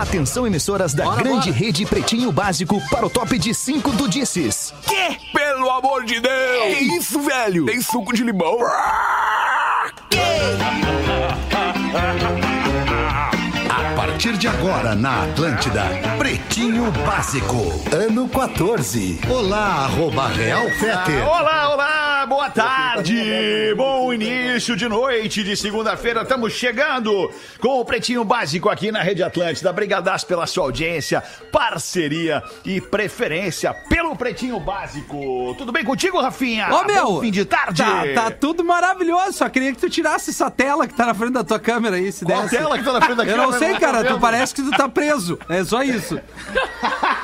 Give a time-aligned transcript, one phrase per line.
[0.00, 1.62] Atenção, emissoras da Bora, grande bora.
[1.62, 4.72] rede Pretinho Básico para o top de 5 do Disses.
[4.86, 5.18] Que?
[5.30, 6.78] Pelo amor de Deus!
[6.78, 7.66] Que isso, velho?
[7.66, 8.56] Tem suco de limão?
[13.68, 15.84] A partir de agora na Atlântida,
[16.18, 17.56] Pretinho Básico,
[17.94, 19.20] ano 14.
[19.28, 21.26] Olá, arroba Real Feter.
[21.26, 21.99] Olá, olá,
[22.30, 26.22] boa tarde, bom início de noite de segunda-feira.
[26.22, 29.72] Estamos chegando com o Pretinho Básico aqui na Rede Atlântida.
[29.72, 35.56] Brigadaço pela sua audiência, parceria e preferência pelo Pretinho Básico.
[35.58, 36.68] Tudo bem contigo, Rafinha?
[36.72, 37.06] Ô, meu!
[37.14, 37.82] Bom fim de tarde.
[37.82, 39.32] Tá, tá tudo maravilhoso.
[39.32, 42.12] Só queria que tu tirasse essa tela que tá na frente da tua câmera aí,
[42.12, 42.56] se Qual desse.
[42.56, 43.50] tela que tá na frente da Eu câmera?
[43.50, 44.04] não sei, cara.
[44.04, 45.36] Tu parece que tu tá preso.
[45.48, 46.16] É só isso.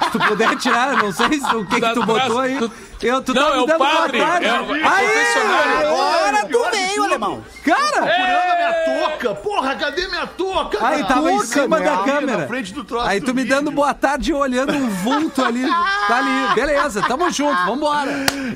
[0.07, 2.59] Se tu puder tirar, eu não sei se- o que, que tu botou aí.
[2.59, 2.71] tu-
[3.03, 4.47] Eu, tu Não, tá é me o dando boa padre, tarde.
[4.47, 5.07] é o- é o Aí!
[5.07, 5.89] confessionário.
[5.89, 7.45] Agora tu veio, alemão.
[7.63, 7.93] Cara!
[7.93, 9.35] Procurando a minha touca.
[9.35, 10.79] Porra, cadê minha touca?
[10.87, 11.15] Aí cara?
[11.15, 12.39] tava em cima da câmera.
[12.39, 13.77] Na frente do troço Aí do tu me dando vídeo.
[13.77, 15.63] boa tarde e olhando um vulto ali.
[16.09, 16.55] Tá ali.
[16.55, 18.13] Beleza, tamo junto, vambora.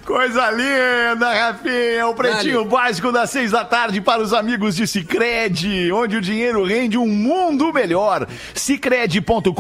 [0.06, 2.06] Coisa linda, Rafinha.
[2.08, 6.64] O pretinho básico das seis da tarde para os amigos de Cicred, onde o dinheiro
[6.64, 8.26] rende um mundo melhor.
[8.54, 9.50] Cicred.com.br.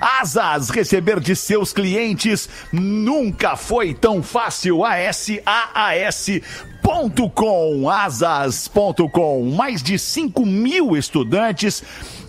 [0.00, 4.84] Asas, receber de seus clientes nunca foi tão fácil.
[4.84, 6.42] A-S-A-A-S.
[6.82, 11.82] Ponto com, asas.com, mais de 5 mil estudantes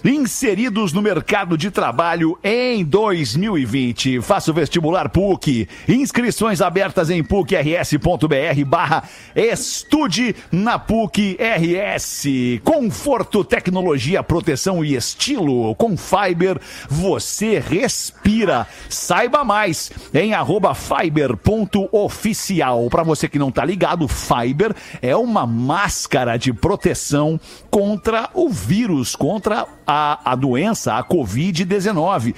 [0.06, 4.22] inseridos no mercado de trabalho em 2020.
[4.22, 5.68] Faça o vestibular PUC.
[5.88, 9.04] Inscrições abertas em pucrs.br barra
[9.36, 12.26] estude na PUC RS.
[12.64, 15.74] Conforto, tecnologia, proteção e estilo.
[15.76, 18.68] Com Fiber, você respira.
[18.90, 22.88] Saiba mais em arroba fiber.oficial.
[22.90, 29.16] Para você que não tá ligado, Fiber é uma máscara de proteção contra o vírus,
[29.16, 32.34] contra a, a doença, a Covid-19.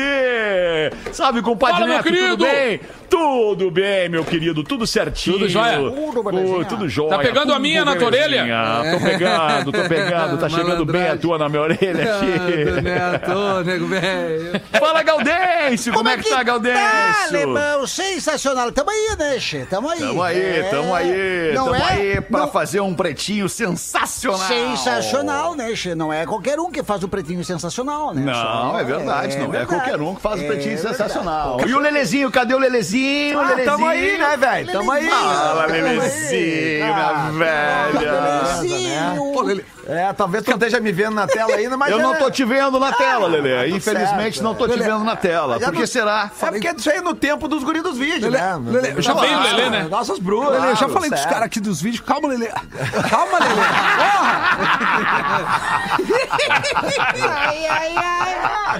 [1.13, 2.45] Salve, compadre Fala, meu Neto, tudo querido!
[2.45, 2.79] bem?
[3.09, 5.37] Tudo bem, meu querido, tudo certinho.
[5.37, 5.77] Tudo jóia?
[5.77, 7.09] Tudo, tudo jóia.
[7.11, 8.81] Tá pegando a tudo minha na tua belezinha.
[8.91, 10.37] Tô pegando, tô pegando.
[10.37, 12.81] Tá chegando bem a tua na minha orelha Ah, aqui.
[12.81, 14.61] Neto, nego velho.
[14.77, 15.93] Fala, Gaudêncio!
[15.93, 16.81] Como, é que tá, Gaudêncio?
[16.81, 18.71] Tá, alemão, sensacional.
[18.73, 19.65] Tamo aí, né, Che?
[19.69, 19.99] Tamo aí.
[19.99, 20.63] Tamo aí, É.
[20.69, 21.51] tamo aí.
[21.55, 21.83] Não tamo é?
[21.83, 23.66] aí pra Não- fazer um pretinho sensacional.
[23.75, 25.93] Sensacional, né, Che?
[25.95, 28.21] Não é qualquer um que faz o pretinho sensacional, né?
[28.21, 29.65] Não, Só- é verdade, não é verdade.
[29.67, 30.97] qualquer um que faz o É pretinho verdade.
[30.97, 31.57] sensacional.
[31.67, 33.39] E o Lelezinho, cadê o Lelezinho?
[33.39, 33.71] Ah, Lelezinho?
[33.71, 34.71] tamo aí, né, velho?
[34.71, 35.09] Tamo aí.
[35.09, 35.65] Fala.
[35.65, 38.11] Lelezinho, Ah, minha velha.
[38.21, 39.33] Lelezinho.
[39.33, 41.91] Pô, Lele, É, talvez tu não esteja me vendo na tela ainda, mas.
[41.91, 43.49] Eu é- não tô te vendo na tela, Lele.
[43.55, 44.43] tá tudo Infelizmente, certo.
[44.43, 45.59] não tô te Lelê, vendo na tela.
[45.59, 46.29] Por que não- será?
[46.41, 48.59] É porque isso aí é no tempo dos guris dos vídeos, Lelê, né?
[48.65, 49.87] Lelê, eu já Tá Nossa, Lelê, né?
[49.89, 50.51] Nossas bruxas.
[50.59, 51.29] Lele, eu já falei com os certo.
[51.31, 52.01] caras aqui dos vídeos.
[52.05, 52.47] Calma, Lele.
[53.09, 53.61] Calma, Lele.
[57.29, 58.26] Ai, ai, ai.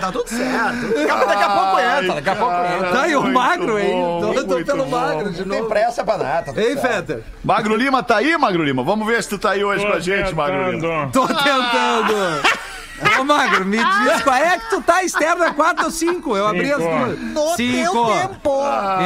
[0.08, 1.28] Ah, tá tudo certo.
[1.28, 2.92] Daqui a pouco entra, daqui a pouco entra.
[2.92, 3.92] Tá aí o magro, hein?
[3.92, 4.90] bom, Tô, tô pelo bom.
[4.92, 5.70] magro de Não tem novo.
[5.70, 6.54] pressa pra nada.
[6.54, 6.78] tá Ei.
[6.78, 7.24] Fetter.
[7.44, 8.84] Magro Lima tá aí, Magro Lima?
[8.84, 11.10] Vamos ver se tu tá aí hoje com a gente, Magro Lima.
[11.12, 12.58] Tô tentando.
[13.20, 16.36] Ô, Magro, me diz qual é que tu tá externa 4 ou 5?
[16.36, 17.20] Eu abri as duas.
[17.20, 17.92] No Cinco.
[17.92, 18.60] teu tempo.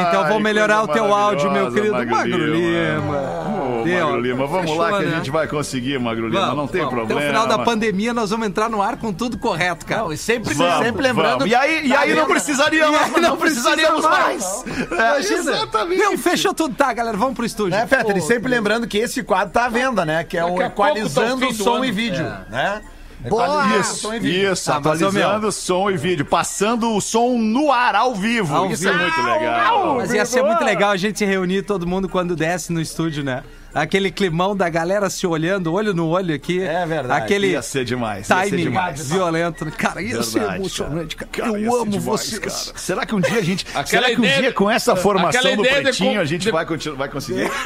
[0.08, 2.56] Então vou Ai, melhorar o teu áudio, meu querido Magro Magro Lima.
[2.56, 3.51] Lima.
[3.86, 5.16] Magro Lima, vamos Fechou, lá que a né?
[5.16, 6.40] gente vai conseguir, Magro Lima.
[6.40, 6.94] Vamos, não tem vamos.
[6.94, 7.20] problema.
[7.20, 10.02] Até o final da pandemia nós vamos entrar no ar com tudo correto, cara.
[10.02, 11.46] Não, e sempre, Vamos, sempre lembrando.
[11.46, 14.64] E aí, e aí não precisaríamos, aí não, não precisaríamos precisa mais.
[14.90, 15.30] mais.
[15.30, 15.98] É, exatamente.
[15.98, 16.74] Meu, fechou tudo.
[16.74, 17.78] Tá, galera, vamos pro estúdio.
[17.86, 18.16] Fetter?
[18.16, 20.24] E Pô, sempre lembrando que esse quadro tá à venda, né?
[20.24, 22.80] Que é o a tá o equalizando do som e vídeo, né?
[23.28, 23.44] Boa.
[23.44, 24.52] Equalizando Isso, som e vídeo.
[24.52, 28.52] isso, Ah, ô, atualizando som e vídeo, passando o som no ar, ao vivo.
[28.54, 29.04] Ao isso é vivo.
[29.04, 29.94] muito legal.
[29.96, 33.22] Mas ia ser muito legal a gente se reunir todo mundo quando desce no estúdio,
[33.22, 33.44] né?
[33.74, 36.62] Aquele climão da galera se olhando, olho no olho aqui.
[36.62, 37.22] É verdade.
[37.24, 38.26] Aquele Ia ser demais.
[38.26, 39.08] ser timing demais.
[39.10, 39.64] violento.
[39.72, 41.30] Cara, ia ser Verdade, emocionante, cara.
[41.32, 42.38] Cara, Eu amo demais, vocês.
[42.38, 42.78] cara.
[42.78, 43.64] Será que um dia a gente.
[43.68, 46.24] Aquela será que um ideia dia de- com essa formação do de pretinho com- a
[46.24, 47.50] gente de- vai, continuar, vai conseguir?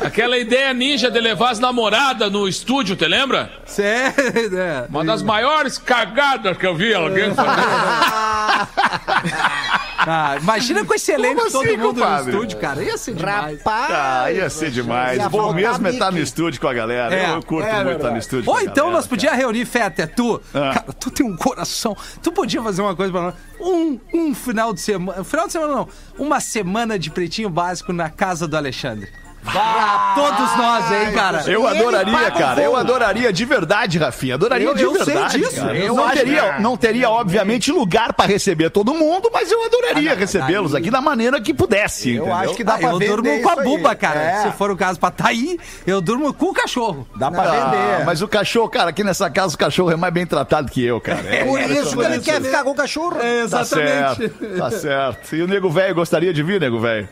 [0.00, 3.50] Aquela ideia ninja de levar as namoradas no estúdio, te lembra?
[3.66, 4.86] Sério, né?
[4.88, 7.50] Uma das maiores cagadas que eu vi alguém fazer.
[10.06, 12.32] Ah, imagina com esse elenco Como todo assim, mundo compadre?
[12.32, 12.82] no estúdio, cara.
[12.82, 13.58] Ia ser demais.
[13.58, 13.90] Rapaz.
[13.90, 15.18] Ah, ia ser demais.
[15.18, 17.14] Ia Bom mesmo é estar no estúdio com a galera.
[17.14, 19.38] É, eu curto é muito estar no estúdio com Ou a então galera, nós podíamos
[19.38, 20.40] reunir, Fetter, tu.
[20.54, 20.72] Ah.
[20.74, 21.96] Cara, tu tem um coração.
[22.22, 23.34] Tu podia fazer uma coisa pra nós.
[23.60, 25.22] Um, um final de semana.
[25.22, 25.88] Final de semana não.
[26.18, 29.08] Uma semana de pretinho básico na casa do Alexandre.
[29.42, 31.42] Pra todos nós, hein, cara?
[31.50, 32.60] Eu adoraria, cara.
[32.62, 34.34] Eu adoraria de verdade, Rafinha.
[34.34, 35.38] Adoraria Eu- de eu sei verdade.
[35.38, 35.56] disso.
[35.56, 35.76] cara.
[35.78, 40.14] Eu não, acho teria, não teria, obviamente, lugar pra receber todo mundo, mas eu adoraria
[40.14, 42.10] recebê-los aqui da maneira que pudesse.
[42.10, 42.34] Eu entendeu?
[42.34, 43.64] acho que dá Ah, pra eu vender durmo com a isso aí.
[43.66, 44.20] buba, cara.
[44.20, 47.06] É, Se for o caso pra tá aí, eu durmo com o cachorro.
[47.16, 48.04] Dá pra Ah, vender.
[48.04, 51.00] mas o cachorro, cara, aqui nessa casa o cachorro é mais bem tratado que eu,
[51.00, 51.20] cara.
[51.26, 53.16] É, Por isso que ele quer ficar com o cachorro.
[53.50, 54.28] tá certo,
[54.58, 55.34] tá certo.
[55.34, 57.08] E o nego velho gostaria de vir, nego velho?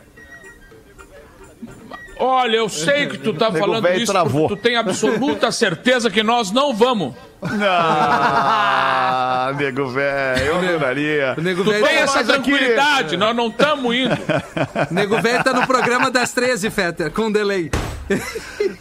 [2.18, 4.12] Olha, eu sei que tu tá falando isso
[4.48, 7.14] tu tem absoluta certeza que nós não vamos.
[7.40, 11.34] Ah, nego velho, eu adoraria.
[11.36, 14.14] O nego Tu velho, tem Mas essa aqui- tranquilidade, nós não estamos indo.
[14.14, 14.18] o
[14.94, 17.70] nego velho tá no programa das 13, Fetter, com delay.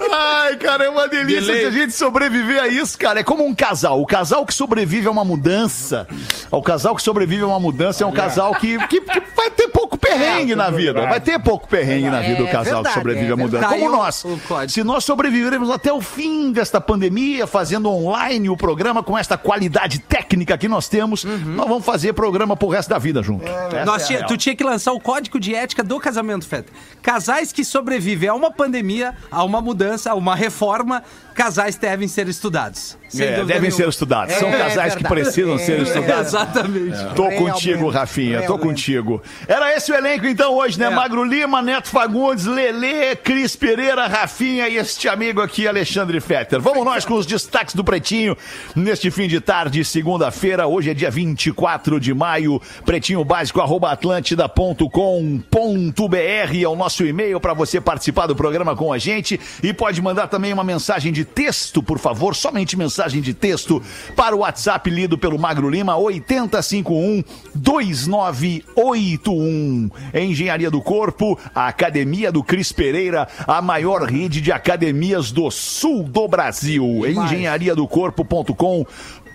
[0.10, 1.62] Ai, cara, é uma delícia Delay.
[1.62, 3.20] se a gente sobreviver a isso, cara.
[3.20, 4.02] É como um casal.
[4.02, 6.08] O casal que sobrevive a uma mudança.
[6.50, 9.68] O casal que sobrevive a uma mudança é um casal que, que, que vai ter
[9.68, 11.02] pouco perrengue na vida.
[11.08, 13.68] Vai ter pouco perrengue na vida o É casal que verdade, sobrevive é à mudança.
[13.68, 14.26] Como Tá nós.
[14.72, 20.00] Se nós sobrevivermos até o fim desta pandemia, fazendo online o programa com esta qualidade
[20.00, 23.46] técnica que nós temos, nós vamos fazer programa pro resto da vida junto.
[23.48, 26.74] Essa Nós é tu tinha que lançar o código de ética do casamento, Fetter.
[27.02, 31.04] Casais que sobrevivem a uma pandemia, a uma mudança, a uma reforma,
[31.34, 32.98] casais devem ser estudados.
[33.18, 34.36] É, devem ser estudados.
[34.36, 35.84] São É casais que precisam ser É.
[35.84, 36.28] estudados.
[36.28, 37.16] Exatamente.
[37.16, 39.22] Tô contigo, Rafinha, tô contigo.
[39.48, 40.88] Era esse o elenco então hoje, né?
[40.88, 40.90] É.
[40.90, 46.60] Magro Lima, Neto Fagundes, Lelê, Cris Pereira, Rafinha e este amigo aqui, Alexandre Fetter.
[46.60, 48.36] Vamos nós com os destaques do Pretinho
[48.76, 50.68] neste fim de tarde, segunda-feira.
[50.68, 52.62] Hoje é dia 24 de maio.
[52.86, 58.98] Pretinho básico, arroba atlântida.com.br é o nosso e-mail para você participar do programa com a
[58.98, 63.82] gente e pode mandar também uma mensagem de texto, por favor, somente mensagem de texto
[64.16, 67.24] para o WhatsApp lido pelo Magro Lima 8051
[67.54, 69.92] 2981.
[70.14, 76.02] Engenharia do Corpo, a Academia do Cris Pereira, a maior rede de academias do sul
[76.04, 77.04] do Brasil.
[77.08, 78.84] Engenharia do Corpo.com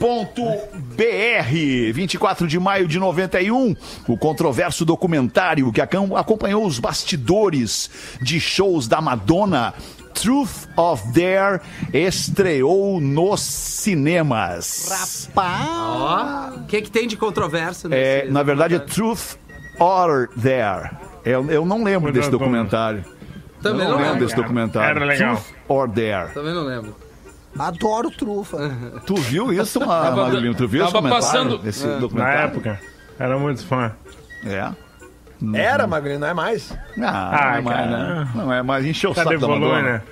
[0.02, 3.76] .br 24 de maio de 91,
[4.08, 7.88] o controverso documentário que acompanhou os bastidores
[8.20, 9.72] de shows da Madonna.
[10.14, 11.60] Truth of Dare
[11.92, 14.88] estreou nos cinemas.
[15.34, 16.56] Rapaz.
[16.56, 19.36] O que, que tem de controvérsia É, nesse- na verdade é Truth
[19.78, 20.90] or Dare.
[21.24, 23.04] Eu, eu não lembro desse documentário.
[23.62, 24.96] Também não não lembro desse documentário.
[24.96, 25.36] Era legal.
[25.36, 26.32] Truth or Dare.
[26.34, 26.96] Também não lembro.
[27.58, 28.56] Adoro trufa.
[29.06, 30.54] Tu viu isso, Ma- Magrinho?
[30.54, 31.50] Tu viu tava documentário?
[31.50, 32.40] passando- Esse Na documentário?
[32.44, 32.80] época,
[33.18, 33.92] era muito fã.
[34.44, 34.70] É.
[35.54, 36.72] Era, Magrinho, não é mais.
[37.00, 38.28] Ah, Ah, não é mais, né?
[38.34, 38.84] Não é mais.
[38.86, 39.82] Encheu o saco da Madonna.
[39.82, 40.02] né?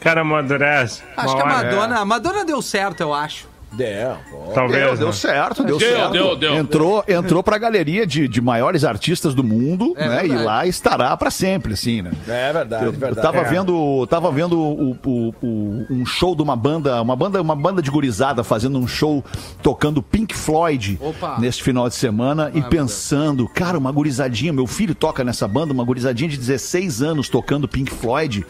[0.00, 1.02] Cara amadurece.
[1.16, 3.48] Acho que a hora, Madonna, a Madonna deu certo, eu acho.
[3.72, 4.16] Deu.
[4.52, 4.82] Talvez.
[4.82, 4.96] Deu, né?
[4.98, 6.12] deu certo, deu, Deu, certo.
[6.12, 6.54] deu, deu.
[6.56, 10.16] entrou, entrou pra galeria de, de maiores artistas do mundo, É né?
[10.24, 10.44] E verdade.
[10.44, 12.10] lá estará pra sempre, assim, né?
[12.28, 13.16] É verdade, Eu, verdade.
[13.18, 13.50] eu tava É.
[13.50, 17.80] vendo, tava vendo o- o- o- um show de uma banda, uma banda, uma banda
[17.80, 19.24] de gurizada fazendo um show
[19.62, 21.38] tocando Pink Floyd Opa.
[21.38, 25.72] neste final de semana e meu pensando, cara, uma gurizadinha, meu filho toca nessa banda,
[25.72, 28.44] uma gurizadinha de 16 anos tocando Pink Floyd.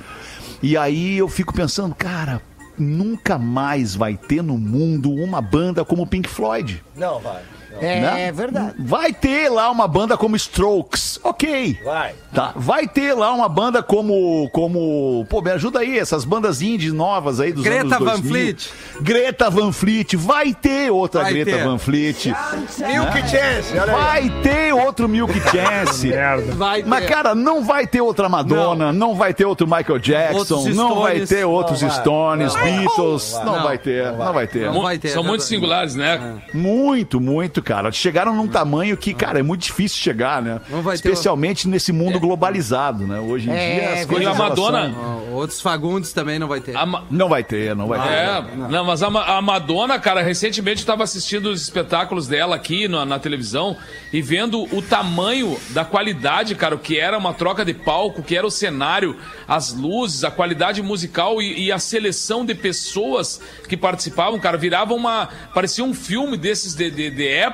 [0.62, 2.40] E aí eu fico pensando, cara,
[2.80, 6.82] nunca mais vai ter no mundo uma banda como Pink Floyd.
[6.96, 7.42] Não, vai.
[7.72, 7.80] Não.
[7.82, 8.32] É, Né?
[8.32, 8.74] verdade.
[8.78, 11.78] Vai ter lá uma banda como Strokes, ok.
[11.84, 12.14] Vai.
[12.34, 12.52] Tá.
[12.54, 14.48] Vai ter lá uma banda como.
[14.52, 15.26] como.
[15.28, 18.16] Pô, me ajuda aí, essas bandas indies novas aí dos Greta anos 2000.
[18.22, 18.70] Van Fleet.
[19.00, 20.14] Greta Van Fleet.
[20.16, 21.64] Vai ter outra Vai Greta ter.
[21.64, 22.26] Van Fleet.
[22.26, 24.28] Milk Chance, olha aí.
[24.30, 26.06] Vai ter outro Milk Chance.
[26.08, 26.52] Merda.
[26.54, 26.88] Vai ter.
[26.88, 31.00] Mas, cara, não vai ter outra Madonna, não, vai ter outro Michael Jackson, Outros não
[31.00, 31.98] vai ter outros Não vai.
[32.00, 32.78] Stones, Não vai.
[32.78, 33.78] Beatles, Não não, vai.
[33.78, 34.66] ter, não vai ter.
[34.72, 36.38] Não vai ter, São é muito singulares, né?
[36.54, 37.90] Muito, muito, cara.
[37.92, 40.60] Chegaram num tamanho que, cara, é muito difícil chegar, né?
[40.68, 43.20] Não Especialmente nesse mundo globalizado, né?
[43.20, 44.06] Hoje em É, dia as verdade.
[44.06, 46.72] coisas E a Madonna- são- Outros Fagundes também não vai ter.
[46.72, 48.12] Ma- Não vai ter, não vai ter.
[48.14, 52.56] É, não, mas a, Ma- a Madonna, cara, recentemente eu tava assistindo os espetáculos dela
[52.56, 53.76] aqui na, na televisão
[54.12, 58.24] e vendo o tamanho da qualidade, cara, o que era uma troca de palco, o
[58.24, 63.40] que era o cenário, as luzes, a qualidade musical e, e a seleção de pessoas
[63.68, 65.28] que participavam, cara, virava uma.
[65.54, 67.49] parecia um filme desses de, de, de época.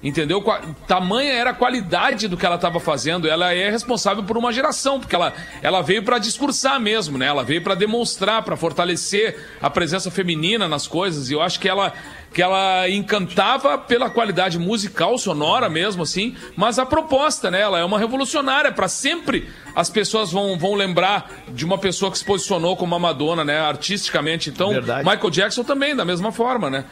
[0.00, 0.40] Entendeu?
[0.40, 3.28] Qua- Tamanha era a qualidade do que ela estava fazendo.
[3.28, 7.26] Ela é responsável por uma geração, porque ela, ela veio para discursar mesmo, né?
[7.26, 11.30] Ela veio para demonstrar, para fortalecer a presença feminina nas coisas.
[11.30, 11.92] E eu acho que ela
[12.32, 17.62] que ela encantava pela qualidade musical, sonora mesmo, assim, mas a proposta, né?
[17.62, 22.18] Ela é uma revolucionária, para sempre as pessoas vão, vão lembrar de uma pessoa que
[22.18, 23.58] se posicionou como uma Madonna, né?
[23.58, 24.50] Artisticamente.
[24.50, 25.08] Então, Verdade.
[25.08, 26.84] Michael Jackson também, da mesma forma, né?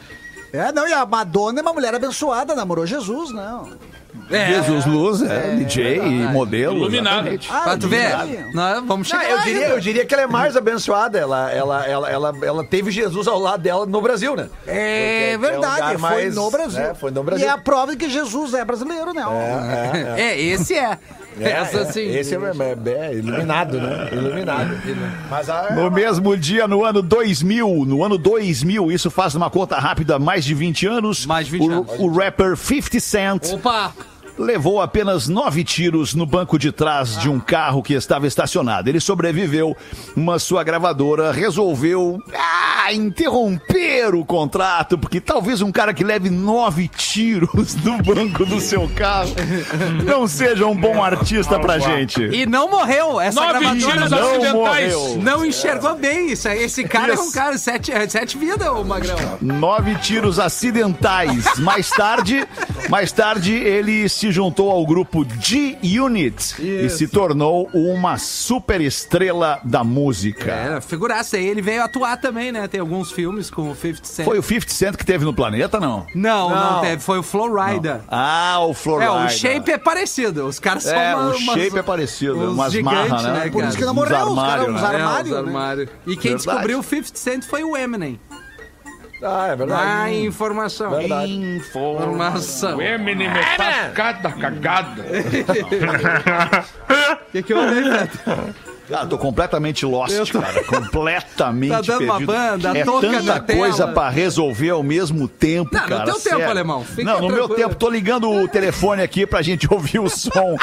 [0.53, 3.69] É, não, e a Madonna é uma mulher abençoada, namorou Jesus, não.
[4.31, 6.77] É, Jesus Luz, é, DJ e modelo.
[6.77, 7.29] Iluminado.
[7.49, 8.09] Ah, Pra tu ver,
[8.53, 11.17] nós vamos Não, chegar eu, lá diria, eu diria que ela é mais abençoada.
[11.19, 14.49] Ela, ela, ela, ela, ela teve Jesus ao lado dela no Brasil, né?
[14.65, 16.79] É Porque é um verdade, lugar foi mais, no Brasil.
[16.81, 17.45] né, foi no Brasil.
[17.45, 19.23] E é a prova de que Jesus é brasileiro, né?
[20.17, 20.97] É, esse é.
[21.39, 22.01] Essa sim.
[22.01, 24.09] Esse é, é- é iluminado, né?
[24.11, 24.77] Iluminado.
[25.29, 29.77] Mas a, No mesmo dia, no ano 2000, no ano 2000, isso faz uma conta
[29.77, 31.25] rápida, mais de 20 anos.
[31.25, 31.91] Mais de 20 o, anos.
[31.99, 33.93] o rapper 50 Cent Opa!
[34.37, 38.89] Levou apenas nove tiros no banco de trás de um carro que estava estacionado.
[38.89, 39.75] Ele sobreviveu,
[40.15, 46.87] mas sua gravadora resolveu ah, interromper o contrato, porque talvez um cara que leve nove
[46.87, 49.31] tiros no banco do seu carro
[50.05, 52.21] não seja um bom artista pra gente.
[52.23, 53.19] E não morreu.
[53.19, 54.93] Essa Nove gravadora tiros não acidentais.
[54.93, 55.17] morreu.
[55.21, 56.47] não enxergou bem isso.
[56.47, 57.33] Esse cara é um Isso.
[57.33, 59.17] cara, sete, é sete vidas, ô Magrão.
[59.41, 61.57] Nove tiros acidentais.
[61.59, 62.47] Mais tarde,
[62.89, 69.83] mais tarde ele se juntou ao grupo G-Unit e se tornou uma super estrela da
[69.83, 70.51] música.
[70.51, 71.37] Era figuraça.
[71.37, 72.67] Ele veio atuar também, né?
[72.67, 74.25] Tem alguns filmes com o 50 Cent.
[74.25, 76.05] Foi o 50 Cent que teve no planeta, não?
[76.15, 76.81] Não, não, Não.
[76.81, 77.01] teve.
[77.01, 78.01] Foi o Flowrider.
[78.07, 79.11] Ah, o É, Florida.
[79.13, 80.45] o shape é parecido.
[80.45, 83.39] Os caras são É, uma, o shape é parecido, uns umas gigantes, marra, né?
[83.45, 84.87] né, Por isso que namorou Uns os caras, armário, uns né?
[84.87, 85.31] armários.
[85.31, 85.39] É, né?
[85.47, 85.89] armários.
[86.05, 86.45] E quem Verdade.
[86.45, 88.19] descobriu o 50 Cent foi o Eminem.
[89.23, 89.81] Ah, é verdade.
[89.83, 90.91] Ah, informação.
[90.91, 91.31] Verdade.
[91.33, 92.77] Informação.
[92.77, 95.03] O Eminem é cada cagada.
[97.27, 97.83] O que, que eu olhei?
[98.89, 100.63] Cara, tô completamente lost, tô- cara.
[100.63, 102.31] Completamente Tá dando uma perdido.
[102.31, 103.59] banda, é toca tanta na tela.
[103.59, 106.05] coisa pra resolver ao mesmo tempo, Não, no cara.
[106.05, 106.49] teu tempo, sério.
[106.49, 106.83] alemão.
[106.85, 107.55] Fica não, no meu tranquilo.
[107.69, 107.75] tempo.
[107.75, 110.55] Tô ligando o telefone aqui pra gente ouvir o som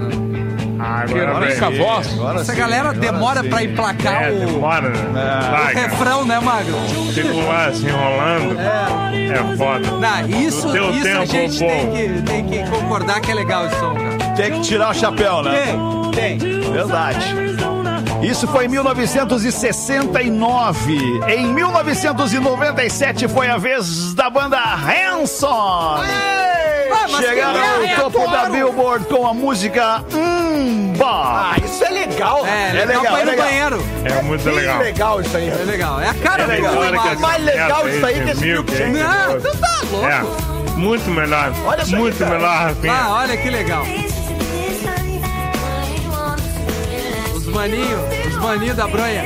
[0.84, 1.58] Agora Agora vem.
[1.58, 2.12] com a voz.
[2.12, 3.48] Agora Essa sim, galera agora demora sim.
[3.48, 5.40] pra emplacar É, o, demora, né?
[5.50, 6.74] o refrão, né, Magro?
[7.14, 8.58] Fico lá se enrolando.
[8.60, 9.90] É foda.
[9.90, 11.66] Não, isso, isso a tempo, gente pô.
[11.66, 14.18] tem que, tem que concordar que é legal esse som, cara.
[14.36, 15.74] Tem que tirar o chapéu, né?
[16.14, 16.60] Tem, tem.
[16.70, 17.34] Verdade.
[18.22, 20.96] Isso foi em 1969.
[21.28, 25.98] Em 1997 foi a vez da banda Hanson.
[26.00, 26.04] Ah,
[27.08, 27.94] Chegaram é?
[27.96, 30.02] ao topo da Billboard com a música
[30.54, 31.06] Umba.
[31.06, 32.46] Ah, isso é legal.
[32.46, 33.46] É, É legal, legal, pra ir é no legal.
[33.46, 33.84] banheiro.
[34.04, 34.78] É muito Bem legal.
[34.78, 35.48] legal isso aí.
[35.48, 36.00] É legal.
[36.00, 38.90] É a cara É do mais legal isso aí que esse mil, milkshake.
[38.90, 40.06] Não, tu tá louco.
[40.06, 40.22] É,
[40.76, 41.52] muito melhor.
[41.66, 42.30] Olha isso aí, muito cara.
[42.36, 42.92] melhor, Rafinha.
[42.92, 43.84] Ah, olha que legal.
[47.34, 49.24] Os maninhos, os maninhos da bronha.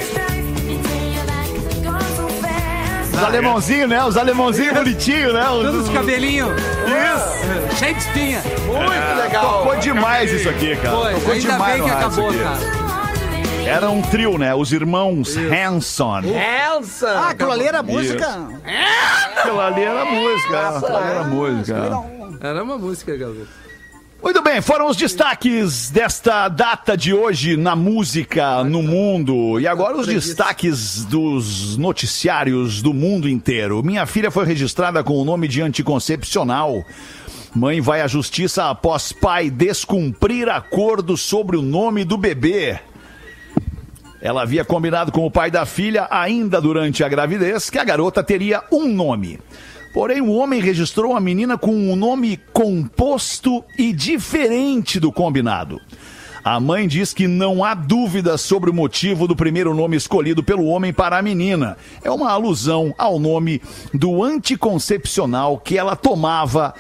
[3.18, 4.04] Os alemãozinhos, né?
[4.04, 5.48] Os alemãozinhos bonitinhos, né?
[5.50, 6.50] Os, Todos os cabelinhos.
[6.60, 7.76] Isso.
[7.76, 8.42] Cheio de espinha.
[8.66, 9.58] Muito legal.
[9.58, 10.96] Tocou demais isso aqui, cara.
[10.96, 12.88] Foi, Tocou ainda demais bem que acabou, cara.
[13.66, 14.54] Era um trio, né?
[14.54, 16.22] Os irmãos Hanson.
[16.22, 17.10] Elsa.
[17.10, 18.26] Ah, aquilo ali era música.
[19.36, 20.68] Aquilo ali era música.
[20.68, 21.78] Aquilo ali era música.
[22.40, 23.67] Era uma música, galera.
[24.20, 29.60] Muito bem, foram os destaques desta data de hoje na música no mundo.
[29.60, 33.80] E agora os destaques dos noticiários do mundo inteiro.
[33.80, 36.84] Minha filha foi registrada com o nome de anticoncepcional.
[37.54, 42.80] Mãe vai à justiça após pai descumprir acordo sobre o nome do bebê.
[44.20, 48.20] Ela havia combinado com o pai da filha, ainda durante a gravidez, que a garota
[48.22, 49.38] teria um nome.
[49.92, 55.80] Porém, o homem registrou a menina com um nome composto e diferente do combinado.
[56.44, 60.66] A mãe diz que não há dúvida sobre o motivo do primeiro nome escolhido pelo
[60.66, 61.76] homem para a menina.
[62.02, 63.60] É uma alusão ao nome
[63.92, 66.74] do anticoncepcional que ela tomava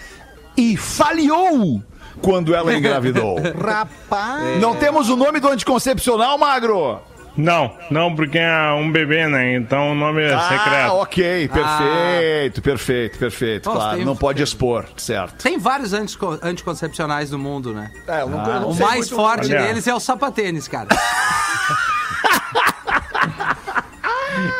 [0.56, 1.82] e falhou
[2.22, 3.36] quando ela engravidou.
[3.58, 4.60] Rapaz.
[4.60, 7.00] Não temos o nome do anticoncepcional, Magro?
[7.38, 9.54] Não, não, porque é um bebê, né?
[9.54, 10.92] Então o nome é Ah, secreto.
[10.94, 13.66] ok, perfeito, perfeito, perfeito.
[13.68, 15.40] Nossa, claro, não pode expor, certo.
[15.40, 17.92] Tem vários antico- anticoncepcionais no mundo, né?
[18.08, 19.62] É, eu não, eu não O mais forte Olha.
[19.62, 20.88] deles é o sapatênis, cara.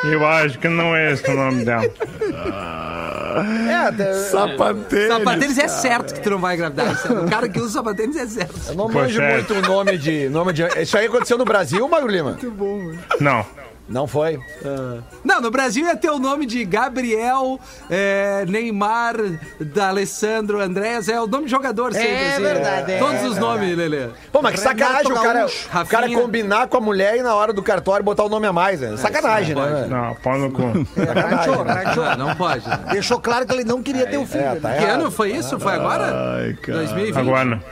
[0.04, 1.85] Eu acho que não é esse o nome dela.
[3.68, 5.08] É, até- Sapatênis.
[5.08, 6.92] sapatênis é certo que tu não vai engravidar.
[6.92, 8.54] isso é- O cara que usa sapatênis é certo.
[8.68, 10.62] eu não manjo muito o nome de, nome de.
[10.80, 12.37] Isso aí aconteceu no Brasil, Magro Lima?
[13.20, 13.44] Não.
[13.88, 14.38] Não foi.
[15.25, 19.16] Não, no Brasil ia ter o nome de Gabriel, é, Neymar,
[19.59, 22.09] da Alessandro, Andréas, é o nome de jogador sempre.
[22.11, 23.40] É assim, verdade, é Todos os verdade.
[23.40, 24.09] nomes, Lelê.
[24.30, 27.52] Pô, mas que sacanagem o cara, o cara combinar com a mulher e na hora
[27.52, 28.95] do cartório botar o nome a mais, né?
[28.99, 29.76] Sacanagem, não né?
[29.78, 29.88] pode.
[29.90, 30.62] Não, pau no cu.
[31.14, 32.04] Rachou, rachou.
[32.04, 32.68] Ah, não pode.
[32.68, 32.78] né?
[32.92, 34.45] Deixou claro que ele não queria ter um filho.
[34.45, 34.61] É, né?
[34.61, 35.00] tá Que errado.
[35.00, 35.59] ano foi isso?
[35.59, 36.37] Foi agora?
[36.37, 36.78] Ai, cara.
[36.78, 37.18] 2020?
[37.18, 37.62] Agora.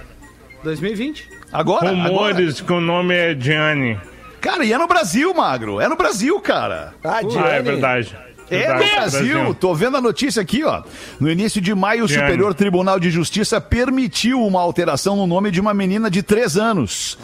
[0.65, 1.29] 2020?
[1.53, 2.09] Agora, agora.
[2.09, 4.01] Rumores que o nome é Gianni.
[4.47, 5.81] Cara, e é no Brasil, Magro.
[5.81, 6.95] É no Brasil, cara.
[7.03, 8.17] Ah, Ah, é verdade.
[8.51, 9.55] É no Brasil.
[9.55, 10.83] Tô vendo a notícia aqui, ó.
[11.21, 12.09] No início de maio, o.
[12.09, 17.19] Superior Tribunal de Justiça permitiu uma alteração no nome de uma menina de três anos.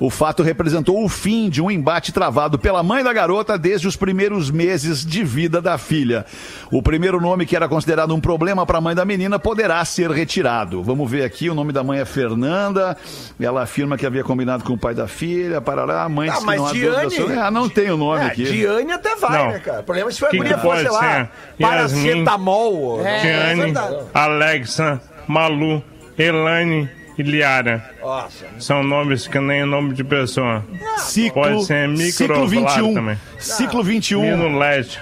[0.00, 3.94] O fato representou o fim de um embate travado pela mãe da garota desde os
[3.96, 6.26] primeiros meses de vida da filha.
[6.70, 10.10] O primeiro nome que era considerado um problema para a mãe da menina poderá ser
[10.10, 10.82] retirado.
[10.82, 12.96] Vamos ver aqui, o nome da mãe é Fernanda.
[13.40, 16.40] Ela afirma que havia combinado com o pai da filha, parará, a mãe Ah, disse
[16.44, 18.44] que mas não Diane- Ah, não tem o nome É, aqui.
[18.44, 19.52] Diane até vai, Não.
[19.52, 19.80] né, cara?
[19.80, 21.62] O problema é se foi a guria fosse, sei pode lá, ser?
[21.62, 23.06] paracetamol.
[23.06, 23.96] É, Gianni, verdade.
[24.14, 25.82] Alexa, Malu,
[26.18, 26.88] Elane
[27.18, 27.90] e Liara.
[28.00, 28.46] Nossa.
[28.58, 30.64] São nomes que nem nome de pessoa.
[30.96, 32.94] Ciclo, Pode ser ciclo microvlar 21.
[32.94, 33.18] também.
[33.38, 34.22] Ciclo 21.
[34.22, 34.98] Nino LED,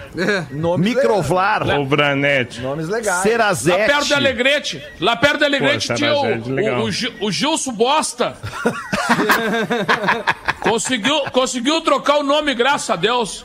[0.50, 1.68] Nomes Microvlar.
[1.78, 2.60] ou Branete.
[2.60, 3.22] Nomes legais.
[3.64, 4.82] Lá perto da Alegrete.
[5.00, 6.80] Lá perto da Alegrete Pô, tinha o, Sarajete, legal.
[6.80, 8.34] o, o, Gil- o Gilson Bosta.
[10.60, 13.44] conseguiu, conseguiu trocar o nome, graças a Deus.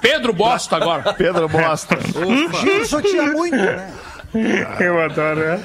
[0.00, 1.12] Pedro Bosta agora.
[1.14, 1.96] Pedro Bosta.
[2.60, 3.90] Gilson tinha muito, né?
[4.80, 5.60] Eu adoro, né?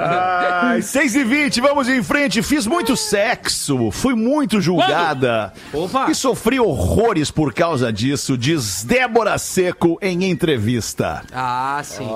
[0.00, 2.42] Ai, 6 e 20 vamos em frente.
[2.42, 5.52] Fiz muito sexo, fui muito julgada.
[5.72, 6.10] Opa.
[6.10, 11.22] E sofri horrores por causa disso, diz Débora Seco em entrevista.
[11.32, 12.08] Ah, sim.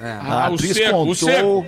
[0.00, 0.12] É.
[0.12, 1.66] A Ah, o atriz seco, o contou.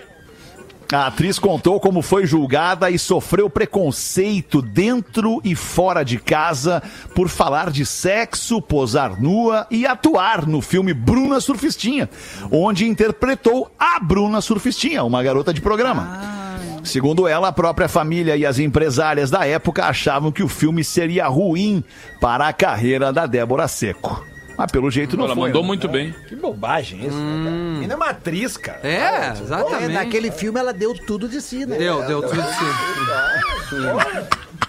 [0.91, 6.83] A atriz contou como foi julgada e sofreu preconceito dentro e fora de casa
[7.15, 12.09] por falar de sexo, posar nua e atuar no filme Bruna Surfistinha,
[12.51, 16.39] onde interpretou a Bruna Surfistinha, uma garota de programa.
[16.83, 21.29] Segundo ela, a própria família e as empresárias da época achavam que o filme seria
[21.29, 21.85] ruim
[22.19, 24.25] para a carreira da Débora Seco.
[24.59, 25.47] Mas pelo jeito não Ela foi.
[25.47, 25.67] mandou né?
[25.69, 26.13] muito bem.
[26.29, 27.57] Que bobagem isso, né, cara?
[27.57, 28.81] Menina é uma atriz, cara.
[28.83, 29.93] É, É, exatamente.
[29.93, 31.79] naquele filme ela deu tudo de si, né?
[31.79, 32.43] Deu, deu tudo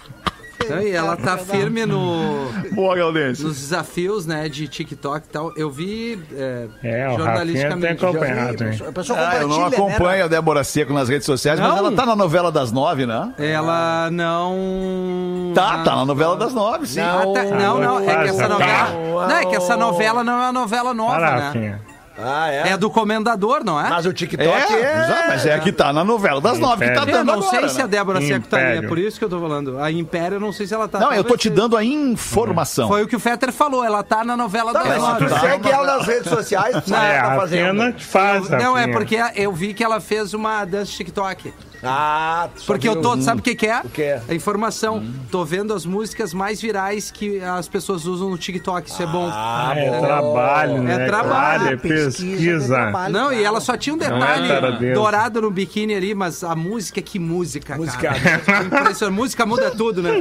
[0.67, 0.79] sim.
[0.87, 5.53] E ela tá firme no, Boa, nos desafios, né, de TikTok e tal.
[5.55, 8.05] Eu vi é, É, o Rafinha tem jornalisticamente.
[8.05, 8.79] acompanhado, hein?
[8.87, 11.69] A pessoa Ah, eu não compartilha, né, acompanho a Débora Seco nas redes sociais, mas
[11.69, 11.77] Não?
[11.77, 13.33] ela tá na novela das nove, né?
[13.37, 15.51] Ela não.
[15.55, 16.99] Tá, tá na novela das nove, sim.
[17.01, 18.85] Ah, tá- Não, não, é que essa Passa, novela.
[18.85, 19.27] tá.
[19.27, 21.41] Não, é que essa novela não é uma novela nova, Para, né?
[21.47, 21.81] Rafinha.
[22.21, 22.69] Ah, é?
[22.69, 23.89] É do Comendador, não é?
[23.89, 25.27] Mas o TikTok É, é...
[25.27, 27.11] mas é que tá na novela das nove que tá Império.
[27.19, 27.83] Eu dando não sei agora, se né?
[27.83, 28.59] a Débora Seco tá.
[28.59, 29.79] É por isso que eu tô falando.
[29.79, 30.99] A Império, eu não sei se ela tá.
[30.99, 32.87] Não, eu tô te dando a informação.
[32.87, 35.25] Foi o que o Fetter falou, ela tá na novela Tá, das mas nove.
[35.25, 37.73] tu segue ela nas redes sociais, tu sabe o É, a tá fazendo.
[37.73, 41.53] não te faz, Não, é porque eu vi que ela fez uma dança TikTok.
[41.83, 43.79] Ah, Porque eu tô, sabe o que que é?
[43.81, 44.21] O que é?
[44.27, 45.03] A informação.
[45.31, 48.89] Tô vendo as músicas mais virais que as pessoas usam no TikTok.
[48.89, 49.29] Isso é bom.
[49.31, 51.05] Ah, é trabalho, né?
[51.05, 52.75] trabalho, Claro, é pesquisa.
[52.75, 54.93] trabalho, Não, e ela só tinha um é detalhe taradeza.
[54.93, 58.13] dourado no biquíni ali, mas a música, que música, Música.
[58.13, 59.09] cara.
[59.11, 60.11] Música muda tudo, né,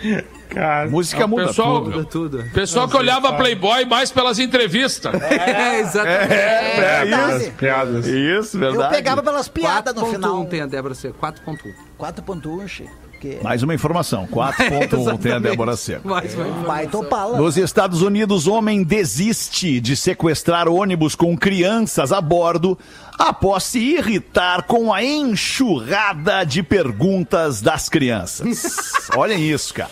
[0.00, 0.26] Fetter?
[0.48, 1.90] Cara, Música muda pessoal- tudo.
[1.96, 2.44] Muda tudo.
[2.54, 5.12] Pessoal que olhava Playboy mais pelas entrevistas.
[5.22, 6.32] É, exatamente.
[6.32, 7.42] É, verdade.
[7.44, 7.52] isso.
[7.52, 8.06] piadas.
[8.06, 8.94] Isso, Eu verdade.
[8.94, 10.44] pegava pelas piadas no 4.1 final.
[10.46, 11.12] tem a Débora C.
[11.12, 11.74] 4.1.
[11.98, 12.90] 4.1, Chico.
[13.20, 14.28] Que Mais uma informação.
[14.28, 16.06] 4.1 tem a Débora Seco.
[16.06, 16.46] Mais uma
[16.84, 17.36] informação.
[17.36, 22.78] Nos Estados Unidos, homem desiste de sequestrar ônibus com crianças a bordo
[23.18, 29.10] após se irritar com a enxurrada de perguntas das crianças.
[29.16, 29.90] Olhem isso, cara.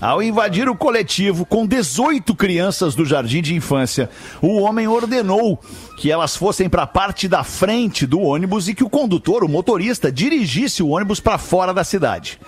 [0.00, 4.08] Ao invadir o coletivo com 18 crianças do jardim de infância,
[4.40, 5.60] o homem ordenou
[5.98, 9.48] que elas fossem para a parte da frente do ônibus e que o condutor, o
[9.48, 12.38] motorista, dirigisse o ônibus para fora da cidade.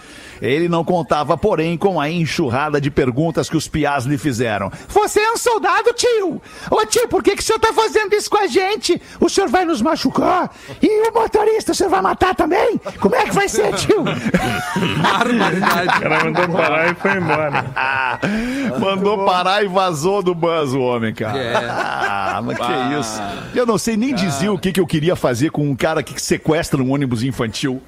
[0.41, 4.71] Ele não contava, porém, com a enxurrada de perguntas que os piás lhe fizeram.
[4.89, 6.41] Você é um soldado, tio?
[6.71, 9.01] Ô tio, por que, que o senhor tá fazendo isso com a gente?
[9.21, 10.51] O senhor vai nos machucar?
[10.83, 12.79] E o motorista você vai matar também?
[13.01, 14.05] Como é que vai ser, tio?
[14.77, 16.01] O Barbaridade.
[16.01, 17.65] cara mandou parar e foi embora.
[18.79, 21.39] Mandou parar e vazou do bus o homem, cara.
[21.39, 21.55] É.
[21.55, 23.21] Ah, mas que isso.
[23.55, 26.21] Eu não sei nem dizer o que, que eu queria fazer com um cara que
[26.21, 27.83] sequestra um ônibus infantil.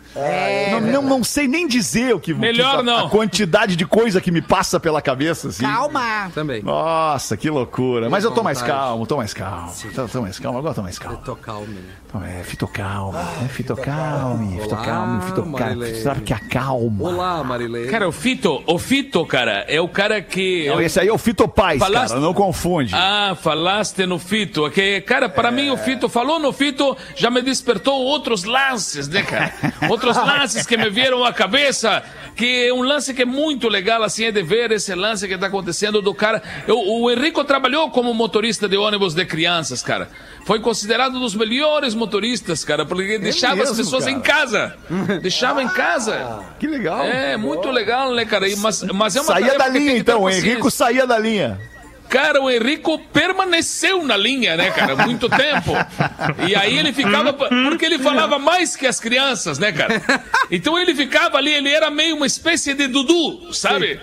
[0.70, 2.32] não, não, não sei nem dizer o que...
[2.38, 3.06] Melhor não.
[3.06, 5.62] A quantidade de coisa que me passa pela cabeça, assim.
[5.64, 6.30] Calma.
[6.34, 6.62] Também.
[6.62, 8.08] Nossa, que loucura.
[8.08, 9.72] Mas eu tô mais calmo, tô mais calmo.
[9.94, 11.18] Tô, tô mais calmo, agora tô mais calmo.
[11.24, 11.80] Tô calmo, né?
[12.08, 15.94] Então, É, fitocalme, é fitocalme, fitocalme, fitocalme.
[15.96, 17.04] Sabe que acalma.
[17.08, 17.88] Olá, Marilene.
[17.90, 20.66] Cara, o Fito, o Fito, cara, é o cara que.
[20.68, 22.94] Não, Esse aí é o Fitopaz, Falaste- cara, não confunde.
[22.94, 24.70] Ah, falaste no Fito.
[24.70, 29.22] Que, cara, para mim o Fito falou no Fito já me despertou outros lances, né,
[29.22, 29.52] cara?
[29.88, 32.02] Outros lances que me vieram à cabeça.
[32.38, 35.36] Que é um lance que é muito legal, assim, é de ver esse lance que
[35.36, 36.40] tá acontecendo do cara.
[36.68, 40.08] Eu- o Henrico trabalhou como motorista de ônibus de crianças, cara.
[40.46, 44.16] Foi considerado um dos melhores motoristas, cara, porque deixava as mesmo, pessoas cara?
[44.16, 44.76] em casa.
[45.20, 46.44] Deixava em casa.
[46.60, 47.02] Que legal.
[47.04, 48.48] É, muito legal, né, cara?
[48.48, 50.30] E- Mas, mas é uma Saía da linha então, o.
[50.30, 51.58] Henrico saía da linha.
[52.08, 54.96] Cara, o Henrico permaneceu na linha, né, cara?
[54.96, 55.72] Muito tempo.
[56.46, 57.32] E aí ele ficava.
[57.32, 60.02] Porque ele falava mais que as crianças, né, cara?
[60.50, 64.00] Então ele ficava ali, ele era meio uma espécie de Dudu, sabe?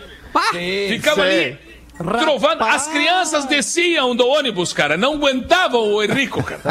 [0.89, 1.57] ficava ali.
[1.97, 2.61] Trovando.
[2.63, 4.97] As crianças desciam do ônibus, cara.
[4.97, 6.61] Não aguentavam o Henrico, cara.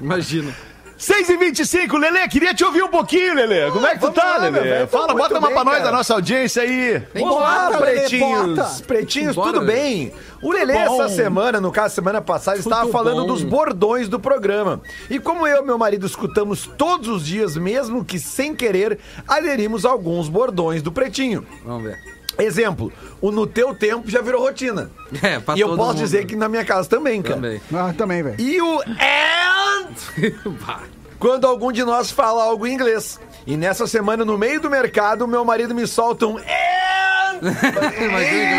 [0.00, 0.54] Imagina.
[1.00, 3.70] 6 e 25 Lelê, queria te ouvir um pouquinho, Lelê.
[3.70, 5.84] Como é que tu tá, tô Fala, bota uma bem, pra nós cara.
[5.84, 7.02] da nossa audiência aí.
[7.22, 8.82] Olá, pretinhos.
[8.82, 10.12] Pretinhos, Bora, tudo bem?
[10.42, 11.02] O Lelê, bom.
[11.02, 13.28] essa semana, no caso, semana passada, estava falando bom.
[13.28, 14.82] dos bordões do programa.
[15.08, 19.86] E como eu e meu marido escutamos todos os dias, mesmo que sem querer, aderimos
[19.86, 21.46] a alguns bordões do Pretinho.
[21.64, 21.98] Vamos ver.
[22.38, 24.90] Exemplo, o no teu tempo já virou rotina.
[25.22, 25.98] É, pra e eu posso mundo.
[25.98, 27.34] dizer que na minha casa também, cara.
[27.34, 27.60] Também.
[27.74, 28.36] Ah, também, velho.
[28.40, 29.49] E o and
[31.18, 33.20] quando algum de nós fala algo em inglês.
[33.46, 36.38] E nessa semana, no meio do mercado, meu marido me solta um.
[37.40, 38.54] Imagina que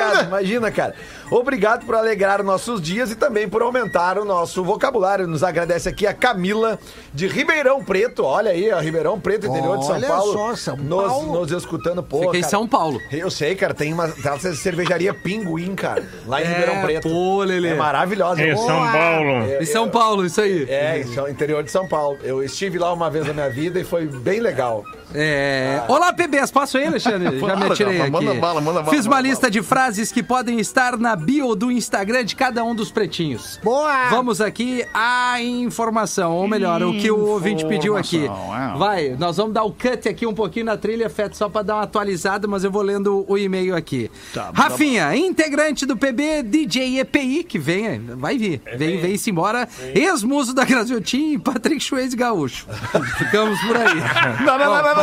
[0.00, 0.24] legal.
[0.24, 0.94] Imagina, cara.
[1.30, 5.26] Obrigado por alegrar nossos dias e também por aumentar o nosso vocabulário.
[5.26, 6.78] Nos agradece aqui a Camila
[7.14, 8.24] de Ribeirão Preto.
[8.24, 10.32] Olha aí, a Ribeirão Preto, interior de São Olha Paulo.
[10.32, 11.32] só, São nos, Paulo.
[11.40, 12.20] nos escutando, pô.
[12.22, 12.42] Fiquei em.
[12.42, 13.00] São Paulo.
[13.12, 17.08] Eu sei, cara, tem uma tem uma cervejaria Pinguim, cara, lá em É, Ribeirão Preto.
[17.08, 17.68] pô, Lelê.
[17.70, 18.42] É maravilhosa.
[18.42, 19.44] Em São Paulo.
[19.60, 20.66] Em São Paulo, isso aí.
[20.68, 22.18] É, isso é o interior de São Paulo.
[22.22, 24.82] Eu estive lá uma vez na minha vida e foi bem legal.
[25.14, 25.82] É...
[25.88, 27.38] Olá, PBs, posso aí, Alexandre?
[27.40, 28.10] Já me atirei aqui.
[28.10, 31.70] manda bala, manda bala, Fiz uma lista de frases que podem estar na bio do
[31.70, 33.58] Instagram de cada um dos pretinhos.
[33.62, 34.08] Boa!
[34.08, 38.26] Vamos aqui à informação, ou melhor, o que o ouvinte pediu aqui.
[38.26, 38.78] É.
[38.78, 41.76] Vai, nós vamos dar o cut aqui um pouquinho na trilha, Feto, só pra dar
[41.76, 44.10] uma atualizada, mas eu vou lendo o e-mail aqui.
[44.32, 50.54] Tá, Rafinha, integrante do PB, DJ EPI, que vem, vai vir, vem, vem-se embora, ex-muso
[50.54, 52.66] da Graziotin e Patrick Swayze Gaúcho.
[53.18, 54.44] Ficamos por aí.
[54.44, 54.99] Não, não, não, não,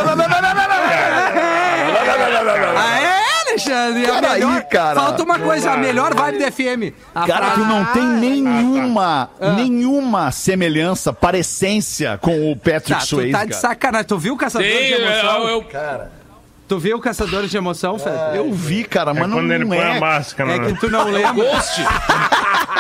[2.78, 4.06] Ah, é, Alexandre?
[4.06, 5.00] A Cara, melhor- aí, cara.
[5.00, 6.94] Falta uma coisa, a melhor vibe da FM.
[7.16, 13.08] A Cara, frase- tu não tem nenhuma, nenhuma semelhança, parecência com o Patrick Tá, tu
[13.08, 13.62] Swayze, tá de cara.
[13.62, 14.08] sacanagem.
[14.08, 15.48] Tu viu o Caçador Tem, de eu, Emoção?
[15.50, 15.66] eu,
[16.68, 18.36] Tu viu o Caçadores de Emoção, Fred?
[18.36, 20.00] Eu vi, cara, mas É não, quando ele não põe a é.
[20.02, 20.68] máscara, É né?
[20.74, 21.32] que tu não lembra.
[21.34, 21.82] Ghost.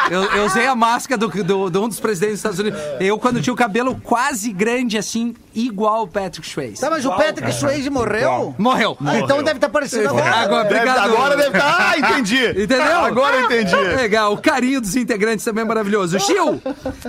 [0.09, 2.79] Eu, eu usei a máscara do, do, de um dos presidentes dos Estados Unidos.
[2.97, 6.79] Eu, quando tinha o cabelo quase grande, assim, igual o Patrick Swayze.
[6.79, 8.53] Tá, mas o Patrick Swayze morreu?
[8.57, 8.97] Morreu.
[9.05, 10.25] Ah, então deve estar parecendo agora.
[10.35, 10.99] Agora, Deve- obrigado.
[11.11, 11.91] agora deve estar.
[11.91, 12.45] Ah, entendi.
[12.63, 12.97] Entendeu?
[12.99, 13.75] Agora entendi.
[13.75, 16.19] Legal, o carinho dos integrantes também é maravilhoso.
[16.19, 16.61] Gil,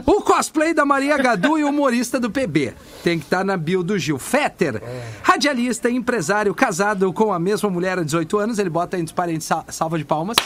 [0.07, 2.75] o cosplay da Maria Gadu e humorista do PB.
[3.05, 4.19] Tem que estar na bio do Gil.
[4.19, 4.83] Fetter,
[5.23, 8.59] radialista, empresário, casado com a mesma mulher há 18 anos.
[8.59, 10.37] Ele bota aí nos parentes sal- salva de palmas.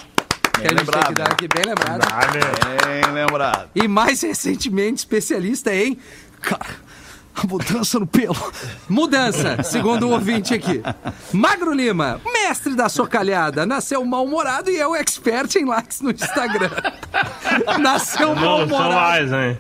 [0.53, 1.15] Que a gente tem que lembrado.
[1.15, 2.03] dar aqui, bem lembrado.
[2.33, 3.71] Bem lembrado.
[3.75, 5.97] E mais recentemente, especialista em.
[6.41, 6.67] Cara,
[7.35, 8.53] a mudança no pelo.
[8.89, 10.83] Mudança, segundo o ouvinte aqui.
[11.33, 16.71] Magro Lima, mestre da socalhada, nasceu mal-humorado e é o expert em likes no Instagram.
[17.81, 18.95] Nasceu Não, são mal-humorado.
[18.95, 19.59] mais, hein?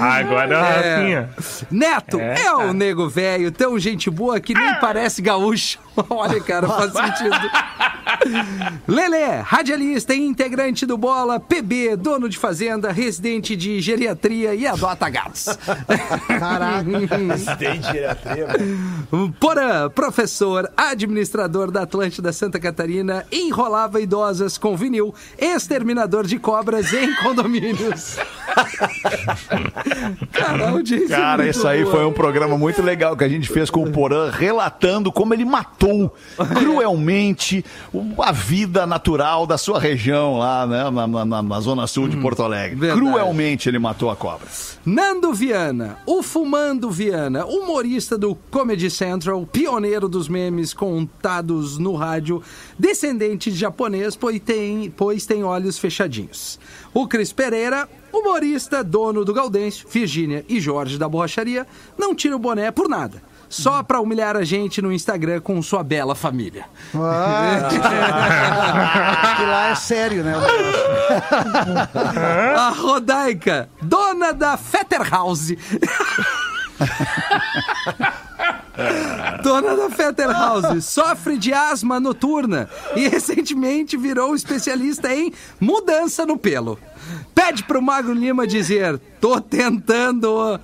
[0.00, 0.96] Agora É.
[0.96, 1.30] Rafinha.
[1.70, 5.78] Neto, é, É, nego velho, tão gente boa que nem parece gaúcho.
[6.10, 7.36] Olha, cara, faz sentido.
[8.86, 15.08] Lelê, radialista e integrante do Bola, PB, dono de fazenda, residente de geriatria e adota
[15.08, 15.46] gatos.
[16.26, 16.84] Caraca.
[17.58, 19.34] Tem geriatria, velho.
[19.38, 27.14] Porã, professor, administrador da Atlântida Santa Catarina, enrolava idosas com vinil, exterminador de cobras em
[27.16, 28.16] condomínios.
[30.32, 31.96] Cara, é Cara, isso aí boa.
[31.96, 35.44] foi um programa muito legal que a gente fez com o Porã, relatando como ele
[35.44, 36.14] matou
[36.54, 37.64] cruelmente
[38.18, 40.90] a vida natural da sua região lá, né?
[40.90, 42.76] Na, na- na- na zona sul de Porto Alegre.
[42.76, 43.00] verdade.
[43.00, 44.46] Cruelmente ele matou a cobra.
[44.84, 52.42] Nando Viana, o Fumando Viana, humorista do Comedy Central, pioneiro dos memes contados no rádio,
[52.78, 56.58] descendente de japonês, pois tem, pois tem olhos fechadinhos.
[56.94, 61.66] O Cris Pereira, humorista, dono do Gaudêncio, Virgínia e Jorge da Borracharia,
[61.98, 63.20] não tira o boné por nada.
[63.48, 66.66] Só pra humilhar a gente no Instagram com sua bela família.
[66.94, 67.68] Ah,
[69.36, 70.34] que lá é sério, né?
[72.56, 75.52] A Rodaica, dona da Fetter House.
[79.42, 86.36] Dona da Fetter House sofre de asma noturna e recentemente virou especialista em mudança no
[86.36, 86.78] pelo.
[87.34, 90.58] Pede pro Magro Lima dizer: tô tentando.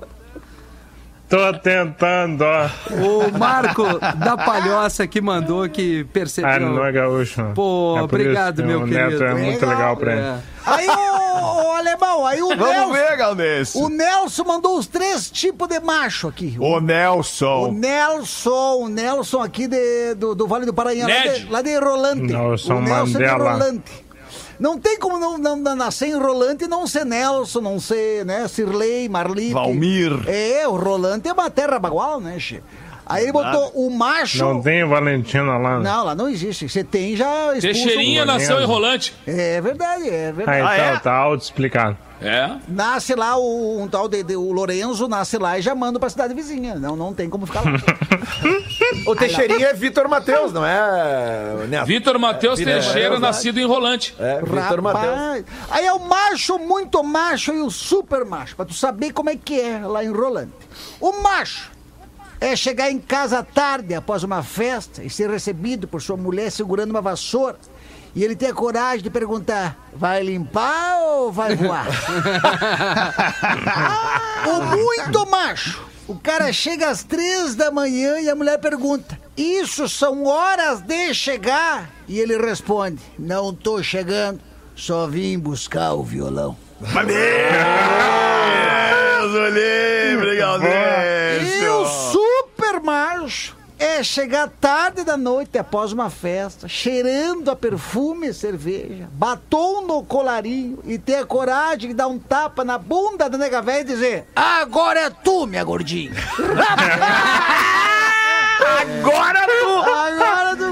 [1.31, 2.69] Tô tentando, ó.
[2.93, 3.85] O Marco
[4.17, 6.61] da Palhoça que mandou que Ah, percebeu.
[6.71, 7.41] não é gaúcho.
[7.55, 9.25] Pô, É obrigado, meu o Neto querido.
[9.25, 10.23] é muito legal pra ele.
[10.23, 10.37] É.
[10.67, 13.35] Aí, ô, ô, alemão, aí o Vamos Nelson.
[13.37, 13.63] ver.
[13.77, 16.57] O Nelson mandou os três tipos de macho aqui.
[16.59, 17.71] O O Nelson.
[17.73, 22.23] Nelson, o Nelson aqui de- do, do Vale do Paranhã, lá de, lá de Rolante.
[22.23, 23.39] Nelson o Nelson Mandela.
[23.39, 24.10] de Rolante.
[24.61, 28.27] Não tem como não, não- não nascer em Rolante e não ser Nelson, não ser,
[28.27, 29.55] né, Cirlei, Marli.
[29.55, 30.13] Valmir.
[30.29, 32.63] É, o Rolante é uma terra bagual, né, che?
[33.11, 34.39] Aí ele botou o macho...
[34.39, 35.79] Não tem Valentina lá.
[35.79, 35.91] né?
[35.91, 36.69] Não, lá não existe.
[36.69, 37.53] Você tem já.
[37.61, 39.15] Teixeirinha nasceu enrolante.
[39.27, 40.61] É verdade, é verdade.
[40.63, 40.99] Ah, Ah, então é?
[41.01, 41.97] tá auto-explicado.
[42.23, 42.51] É.
[42.69, 46.11] Nasce lá o, um tal de, de- o Lorenzo, nasce lá e já manda pra
[46.11, 46.75] cidade vizinha.
[46.75, 47.73] Não, não tem como ficar lá.
[49.07, 51.87] O Teixeirinha é Vitor Matheus, não é, Neto?
[51.87, 54.15] Vitor Matheus Vitor Teixeira, Matheus, nascido em Rolante.
[54.19, 55.15] É, Vitor Matheus.
[55.15, 59.31] Rapaz, aí é o macho muito macho e o super macho, pra tu saber como
[59.31, 60.53] é que é lá em Rolante.
[61.01, 61.71] O macho
[62.41, 66.91] é chegar em casa tarde após uma festa e ser recebido por sua mulher segurando
[66.91, 67.59] uma vassoura.
[68.15, 71.87] E ele ter a coragem de perguntar: vai limpar ou vai voar?
[74.49, 75.85] o muito macho.
[76.09, 81.15] O cara chega às três da manhã e a mulher pergunta: Isso são horas de
[81.15, 81.89] chegar?
[82.09, 84.41] E ele responde: Não tô chegando,
[84.75, 86.57] só vim buscar o violão.
[86.81, 86.97] Deus,
[89.35, 91.63] o livre, E Galdês.
[91.69, 91.85] o
[93.81, 100.05] é chegar tarde da noite após uma festa, cheirando a perfume e cerveja, batom no
[100.05, 103.85] colarinho e ter a coragem de dar um tapa na bunda da nega velha e
[103.85, 106.13] dizer: Agora é tu, minha gordinha.
[108.61, 110.71] Agora tu, Agora tu.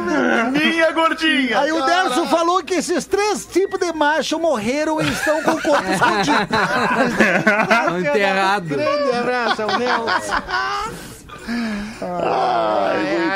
[0.50, 1.60] minha gordinha.
[1.60, 5.62] Aí o Nelson falou que esses três tipos de macho morreram e estão com o
[5.62, 6.36] corpo escondido.
[7.98, 8.68] Enterrado.
[8.68, 10.34] Grande abraço ao Nelson.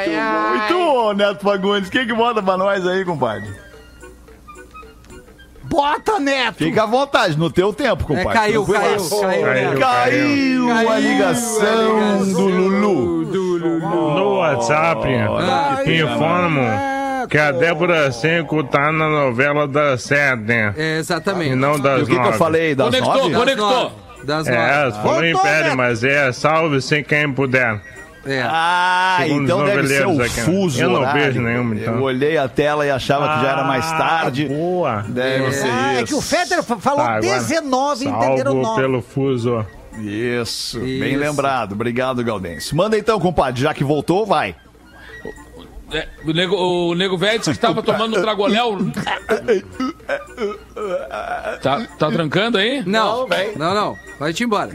[0.06, 3.48] E tu, Neto Fagundes, o que que bota pra nós aí, compadre?
[5.64, 6.58] Bota, Neto!
[6.58, 8.32] Fica à vontade, no teu tempo, É, compadre.
[8.38, 9.20] caiu, caiu, Tranquilaço.
[9.20, 9.70] caiu, Caiu.
[9.74, 9.80] né?
[9.80, 13.22] Caiu a ligação do Lulu.
[14.14, 15.02] No WhatsApp,
[15.84, 16.60] te informo
[17.30, 20.52] que a Débora Seco tá na novela das sete.
[20.52, 21.54] É, E exatamente.
[21.54, 23.34] não E das o que, que eu falei das Conectou, nove?
[23.34, 23.92] conectou.
[24.24, 25.76] Das É, em Voltou, pele, Neto.
[25.76, 27.80] mas é salve-se quem puder.
[28.24, 28.40] É.
[28.44, 30.44] Ah, Segundo então deve ser o aqui, né?
[30.44, 31.22] fuso Eu não horário.
[31.24, 31.94] vejo nenhuma, então.
[31.96, 34.46] Eu olhei a tela e achava que já era mais tarde.
[34.48, 35.04] Ah, Boa.
[35.08, 36.06] Deve ser Ah, é isso.
[36.06, 38.80] que o Fetter fa- falou Tá, agora, 19 entenderam Salvo 9.
[38.80, 39.66] pelo fuso.
[39.98, 41.18] Isso, bem Isso.
[41.20, 41.72] lembrado.
[41.72, 42.74] Obrigado, Galdense.
[42.74, 44.54] Manda então, compadre, já que voltou, vai.
[45.92, 48.78] É, o nego, o nego velho disse que tava tomando um tragoléu.
[51.62, 52.82] Tá, tá trancando aí?
[52.86, 53.98] Não, Não, não, não.
[54.18, 54.70] Vai-te embora.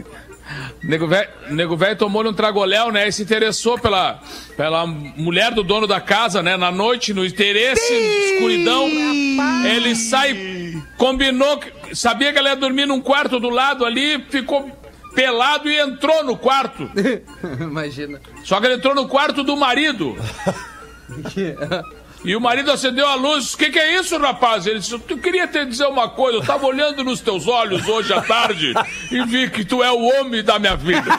[0.82, 3.08] Nego velho, nego velho tomou-lhe um tragoléu, né?
[3.08, 4.20] E se interessou pela,
[4.56, 6.56] pela mulher do dono da casa, né?
[6.56, 7.92] Na noite, no interesse,
[8.34, 8.88] escuridão.
[9.64, 11.60] Ele sai, combinou,
[11.92, 14.70] sabia que ela ia dormir num quarto do lado ali, ficou
[15.14, 16.88] pelado e entrou no quarto.
[17.60, 18.20] Imagina.
[18.44, 20.16] Só que ele entrou no quarto do marido.
[22.24, 23.54] E o marido acendeu a luz.
[23.54, 24.66] O que, que é isso, rapaz?
[24.66, 26.38] Ele disse: Eu queria te dizer uma coisa.
[26.38, 28.74] Eu tava olhando nos teus olhos hoje à tarde
[29.10, 31.08] e vi que tu é o homem da minha vida.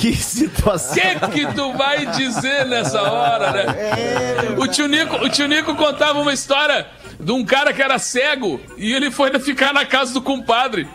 [0.00, 0.94] Que O situação.
[1.30, 3.74] que, que tu vai dizer nessa hora, né?
[4.58, 6.86] O tio, Nico, o tio Nico contava uma história
[7.18, 10.86] de um cara que era cego e ele foi ficar na casa do compadre.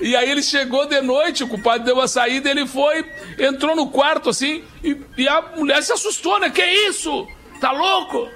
[0.00, 3.04] E aí ele chegou de noite, o compadre deu uma saída, ele foi,
[3.38, 6.50] entrou no quarto assim, e, e a mulher se assustou, né?
[6.50, 7.26] Que isso?
[7.60, 8.28] Tá louco?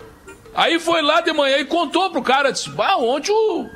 [0.55, 3.69] Aí foi lá de manhã e contou pro cara, disse, bah, ontem o,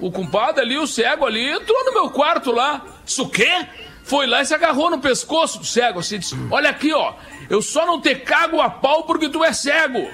[0.00, 2.84] o compadre ali, o cego ali, entrou no meu quarto lá.
[3.04, 3.66] Disse, o quê?
[4.06, 7.14] foi lá e se agarrou no pescoço do cego, assim, disse, olha aqui, ó,
[7.50, 10.08] eu só não te cago a pau porque tu é cego.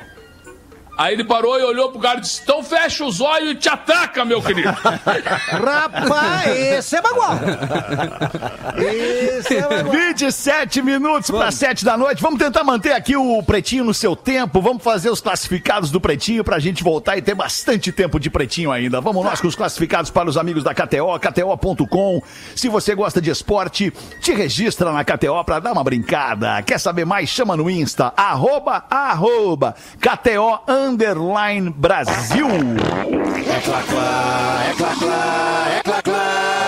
[0.96, 3.68] Aí ele parou e olhou pro cara e disse, então fecha os olhos e te
[3.68, 4.68] ataca, meu querido.
[5.48, 7.38] Rapaz, esse é bagual.
[8.76, 9.90] Esse é bagual.
[9.90, 12.22] 27 minutos para 7 da noite.
[12.22, 14.60] Vamos tentar manter aqui o Pretinho no seu tempo.
[14.60, 18.70] Vamos fazer os classificados do Pretinho pra gente voltar e ter bastante tempo de Pretinho
[18.70, 19.00] ainda.
[19.00, 22.22] Vamos nós com os classificados para os amigos da KTO, KTO.com.
[22.54, 26.60] Se você gosta de esporte, te registra na KTO pra dar uma brincada.
[26.62, 27.30] Quer saber mais?
[27.30, 32.48] Chama no Insta, arroba, arroba, KTO Underline Brasil.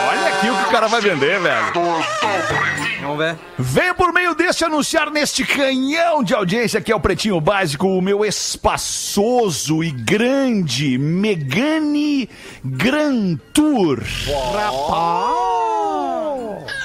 [0.08, 1.72] Olha aqui o que o cara vai vender, velho.
[3.00, 3.36] Vamos ver.
[3.58, 8.00] Venho por meio deste anunciar neste canhão de audiência que é o Pretinho Básico, o
[8.00, 12.28] meu espaçoso e grande Megane
[12.64, 14.02] Grand Tour.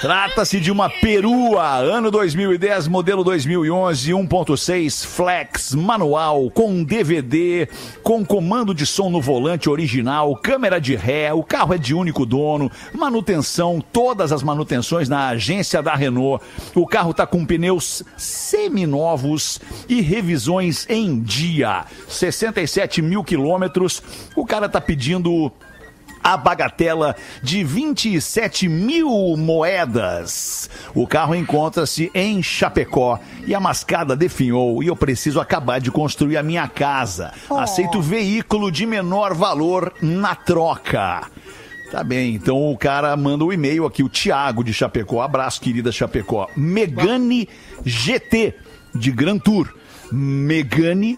[0.02, 7.68] Trata-se de uma perua, ano 2010, modelo 2011, 1.6 flex, manual, com DVD,
[8.02, 12.26] com comando de som no volante original, câmera de ré, o carro é de único
[12.26, 16.42] dono, manutenção, todas as manutenções na agência da Renault.
[16.74, 19.60] O carro tá com pneus seminovos
[19.90, 21.84] e revisões em dia.
[22.08, 24.02] 67 mil quilômetros.
[24.34, 25.52] O cara tá pedindo
[26.24, 30.70] a bagatela de 27 mil moedas.
[30.94, 36.38] O carro encontra-se em Chapecó e a mascada definhou e eu preciso acabar de construir
[36.38, 37.32] a minha casa.
[37.50, 41.30] Aceito veículo de menor valor na troca.
[41.92, 45.22] Tá bem, então o cara manda um e-mail aqui, o Thiago de Chapecó.
[45.22, 46.48] Abraço, querida Chapecó.
[46.56, 47.50] Megane
[47.84, 48.54] GT
[48.94, 49.74] de Gran Tour.
[50.12, 51.18] Megane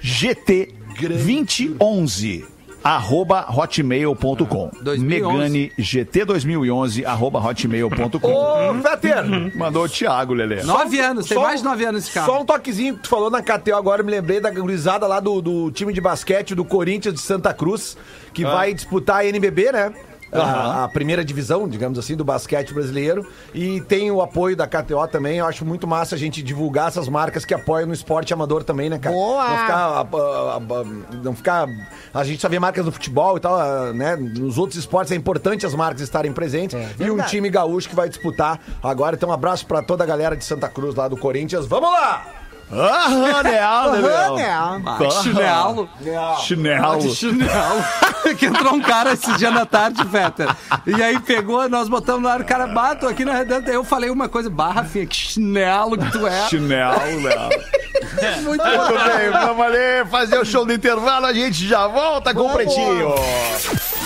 [0.00, 2.55] GT 2011
[2.86, 5.02] arroba hotmail.com 2011.
[5.02, 10.62] Megane GT 2011 arroba hotmail.com Ô, Fetter, Mandou o Thiago, Lelê.
[10.62, 12.26] Nove anos, tem só- mais de nove anos esse carro.
[12.26, 15.18] Só um toquezinho que tu falou na KTO agora, eu me lembrei da gurizada lá
[15.18, 17.96] do, do time de basquete do Corinthians de Santa Cruz,
[18.32, 19.92] que vai disputar a NBB, né?
[20.32, 23.26] A, a primeira divisão, digamos assim, do basquete brasileiro.
[23.54, 25.38] E tem o apoio da KTO também.
[25.38, 28.90] Eu acho muito massa a gente divulgar essas marcas que apoiam no esporte amador também,
[28.90, 29.14] né, cara?
[29.14, 29.48] Boa!
[29.48, 29.76] Não ficar.
[29.76, 30.00] a-
[30.56, 31.68] a- não ficar.
[32.12, 33.58] A gente só vê marcas no futebol e tal,
[33.94, 34.16] né?
[34.16, 36.76] Nos outros esportes é importante as marcas estarem presentes.
[36.98, 39.16] e um time gaúcho que vai disputar agora.
[39.16, 41.66] Então, um abraço pra toda a galera de Santa Cruz lá do Corinthians.
[41.66, 42.24] Vamos lá!
[42.70, 43.06] Ah.
[43.06, 45.88] Aham, Ah, chinelo.
[46.40, 46.98] Chinelo.
[46.98, 47.84] De chinelo.
[48.38, 50.48] que entrou um cara esse dia da tarde, Fetter.
[50.84, 53.70] E aí pegou, nós botamos no ar, o cara bato aqui na redonda.
[53.70, 56.48] Eu falei uma coisa, barra, filha, que chinelo que tu é.
[56.48, 57.48] Chinelo, Léo.
[58.42, 62.46] Muito Muito bem, vamos ali fazer o show do intervalo, a gente já volta com
[62.46, 63.14] o Pretinho.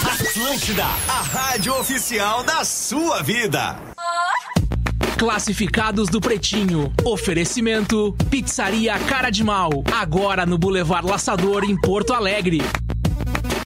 [0.05, 3.77] Atlântida, a rádio oficial da sua vida.
[5.21, 6.91] Classificados do Pretinho.
[7.05, 9.85] Oferecimento: Pizzaria Cara de Mal.
[9.93, 12.63] Agora no Boulevard Laçador, em Porto Alegre.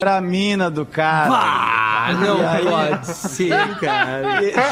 [0.00, 1.28] Pra mina do cara.
[1.34, 3.50] Ah, não aí- pode ser,
[3.82, 4.22] cara.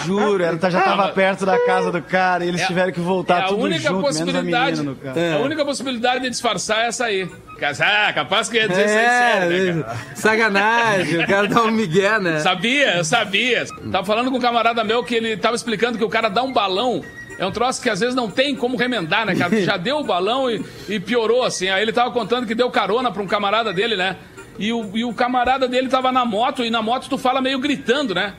[0.06, 3.38] Juro, ela tá- já tava perto da casa do cara e eles tiveram que voltar
[3.38, 4.76] É a tudo única junto, menos a possibilidade.
[4.82, 5.18] menina no carro.
[5.34, 7.28] A única possibilidade de disfarçar é essa aí.
[7.58, 9.08] Casar, capaz que ia dizer isso aí É,
[9.40, 9.96] sério, né, cara?
[10.14, 12.38] sacanagem, o cara dá um migué, né?
[12.38, 13.64] Sabia, eu sabia.
[13.90, 16.52] Tava falando com um camarada meu que ele tava explicando que o cara dá um
[16.52, 17.02] balão.
[17.36, 19.56] É um troço que às vezes não tem como remendar, né, cara?
[19.60, 21.68] Já deu o balão e, e piorou, assim.
[21.68, 24.14] Aí ele tava contando que deu carona pra um camarada dele, né?
[24.58, 27.58] E o, e o camarada dele tava na moto, e na moto tu fala meio
[27.58, 28.34] gritando, né?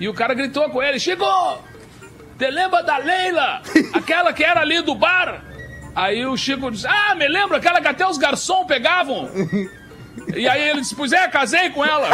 [0.00, 1.24] E o cara gritou com ele: Chico,
[2.38, 3.62] te lembra da Leila?
[3.92, 5.44] Aquela que era ali do bar?
[5.94, 9.28] Aí o Chico disse: Ah, me lembro, aquela que até os garçons pegavam.
[10.34, 12.08] E aí ele disse: Pois é, casei com ela.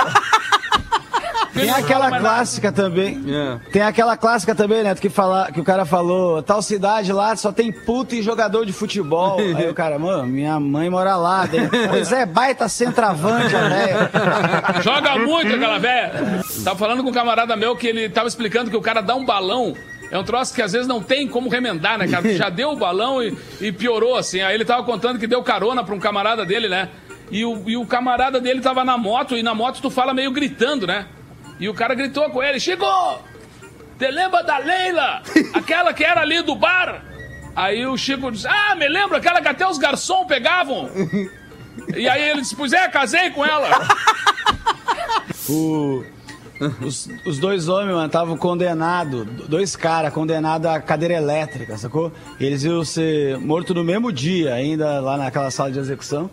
[1.55, 3.24] Tem aquela clássica também.
[3.72, 7.53] Tem aquela clássica também, Neto, que, fala, que o cara falou, tal cidade lá só
[7.53, 9.39] tem puta e jogador de futebol.
[9.57, 11.47] Aí o cara, mano, minha mãe mora lá.
[11.47, 14.11] Daí, pois é, baita centroavante, a véia.
[14.83, 16.43] Joga muito aquela velha.
[16.64, 19.24] Tava falando com um camarada meu que ele tava explicando que o cara dá um
[19.24, 19.74] balão.
[20.11, 22.37] É um troço que às vezes não tem como remendar, né, cara?
[22.37, 24.41] Já deu o balão e, e piorou, assim.
[24.43, 26.89] Aí ele tava contando que deu carona pra um camarada dele, né?
[27.31, 30.31] E o, e o camarada dele tava na moto, e na moto tu fala meio
[30.31, 31.07] gritando, né?
[31.59, 32.85] E o cara gritou com ele: Chico,
[33.99, 35.22] te lembra da Leila?
[35.55, 37.03] Aquela que era ali do bar?
[37.57, 40.89] Aí o Chico disse: Ah, me lembro, aquela que até os garçons pegavam.
[41.97, 43.68] E aí ele disse: Pois é, casei com ela.
[45.49, 46.05] O-
[46.81, 52.12] os, os dois homens, mano, estavam condenados, dois caras condenados à cadeira elétrica, sacou?
[52.41, 56.31] Eles iam ser mortos no mesmo dia, ainda lá naquela sala de execução.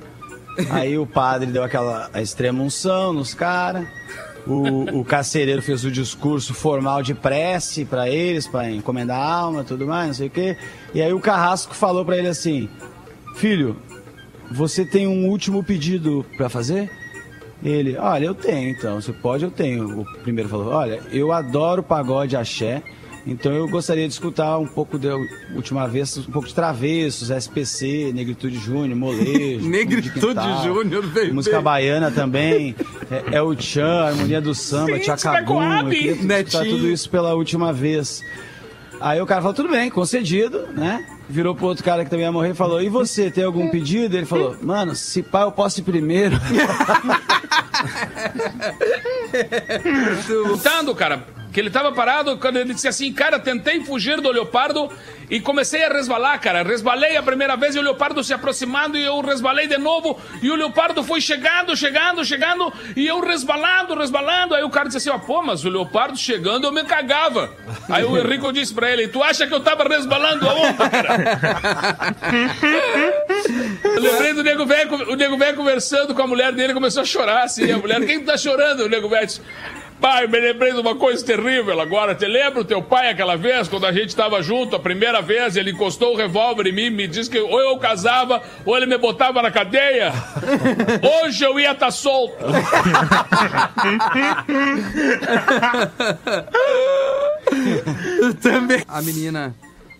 [0.69, 3.87] Aí o padre deu aquela extrema unção nos caras.
[4.45, 9.63] O, o carcereiro fez o discurso formal de prece pra eles, pra encomendar a alma,
[9.63, 10.57] tudo mais, não sei o quê.
[10.93, 12.67] E aí o carrasco falou pra ele assim:
[13.35, 13.77] Filho,
[14.51, 16.89] você tem um último pedido pra fazer?
[17.63, 20.01] Ele, olha, eu tenho então, se pode, eu tenho.
[20.01, 22.81] O primeiro falou, olha, eu adoro pagode axé,
[23.25, 25.15] então eu gostaria de escutar um pouco da
[25.55, 29.65] última vez, um pouco de Travessos, SPC, Negritude Júnior, Molejo.
[29.69, 32.75] Negritude Júnior, veio Música baiana também,
[33.09, 37.71] é, é o Tchan, Harmonia do Samba, Tchacabum, eu queria escutar tudo isso pela última
[37.71, 38.21] vez.
[38.99, 41.03] Aí o cara falou, tudo bem, concedido, né?
[41.27, 44.15] Virou pro outro cara que também ia morrer e falou, e você, tem algum pedido?
[44.15, 46.39] Ele falou, mano, se pá, eu posso ir primeiro.
[50.47, 51.25] Lutando, cara.
[51.51, 54.89] Que ele tava parado quando ele disse assim, cara, tentei fugir do leopardo
[55.29, 56.63] e comecei a resvalar, cara.
[56.63, 60.49] Resbalei a primeira vez e o leopardo se aproximando e eu resbalei de novo e
[60.49, 64.55] o leopardo foi chegando, chegando, chegando e eu resbalando, resbalando.
[64.55, 67.49] Aí o cara disse assim, ó, pô, mas o leopardo chegando eu me cagava.
[67.89, 72.15] Aí o Henrico disse pra ele, tu acha que eu tava resbalando aonde, cara?
[73.83, 77.05] Eu lembrei do nego velho, o nego velho conversando com a mulher dele, começou a
[77.05, 77.71] chorar assim.
[77.71, 78.85] A mulher, quem tá chorando?
[78.85, 79.29] O nego velho
[80.01, 82.15] Pai, me lembrei de uma coisa terrível agora.
[82.15, 85.55] Te lembra o teu pai aquela vez, quando a gente estava junto, a primeira vez,
[85.55, 88.97] ele encostou o revólver em mim, me disse que ou eu casava ou ele me
[88.97, 90.11] botava na cadeia.
[91.23, 92.35] Hoje eu ia estar solto.
[98.41, 98.83] Também.
[98.87, 99.55] A menina,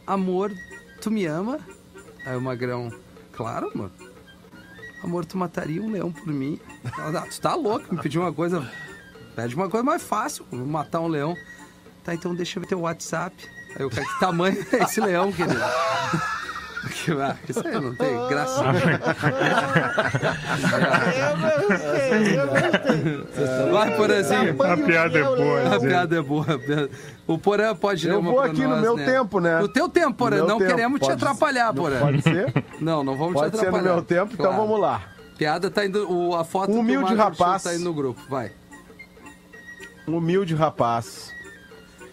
[0.08, 0.52] amor,
[1.00, 1.60] tu me ama?
[2.26, 2.92] Aí o magrão,
[3.34, 3.92] claro, amor.
[5.04, 6.60] Amor, tu mataria um leão por mim?
[6.98, 8.68] Ela, ah, tu tá louco, me pediu uma coisa.
[9.36, 11.36] Pede uma coisa mais fácil, vou matar um leão.
[12.04, 13.36] Tá, então deixa eu ver teu WhatsApp.
[13.78, 15.60] Aí o cara, que tamanho é esse leão, querido?
[17.06, 18.64] Que- ah, Isso aí não tem graça.
[23.72, 24.56] Vai, Porazinho.
[24.64, 25.88] A piada é boa, A Zé.
[25.88, 26.54] piada é boa.
[26.54, 26.90] a piada-
[27.28, 29.06] O Porã pode ler Eu uma vou pra aqui no nós, meu né?
[29.06, 29.60] tempo, né?
[29.60, 30.38] No teu tempo, Porã.
[30.38, 30.72] No Não tempo.
[30.72, 32.00] queremos te Pode- atrapalhar, não Porã.
[32.00, 32.66] pode ser?
[32.82, 33.94] Não, não vamos Pode te ser no atrapalhar.
[33.96, 34.62] meu tempo, então Claro.
[34.64, 35.02] vamos lá.
[35.38, 36.12] Piada tá indo.
[36.12, 37.62] O, a foto Um humilde do Marcos rapaz.
[37.64, 38.20] tá indo no grupo.
[38.28, 38.52] Vai.
[40.12, 41.34] Um humilde rapaz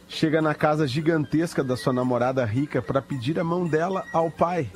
[0.09, 4.71] chega na casa gigantesca da sua namorada rica para pedir a mão dela ao pai.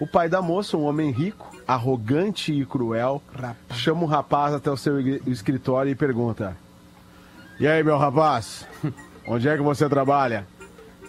[0.00, 3.22] O pai da moça, um homem rico, arrogante e cruel,
[3.70, 4.98] chama o rapaz até o seu
[5.28, 6.56] escritório e pergunta:
[7.60, 8.66] E aí, meu rapaz,
[9.24, 10.44] onde é que você trabalha?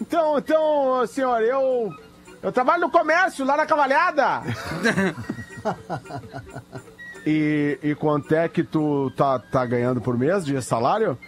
[0.00, 1.92] Então, então, senhor, eu
[2.40, 4.42] eu trabalho no comércio lá na Cavalhada.
[7.26, 11.18] E, e quanto é que tu tá, tá ganhando por mês de salário?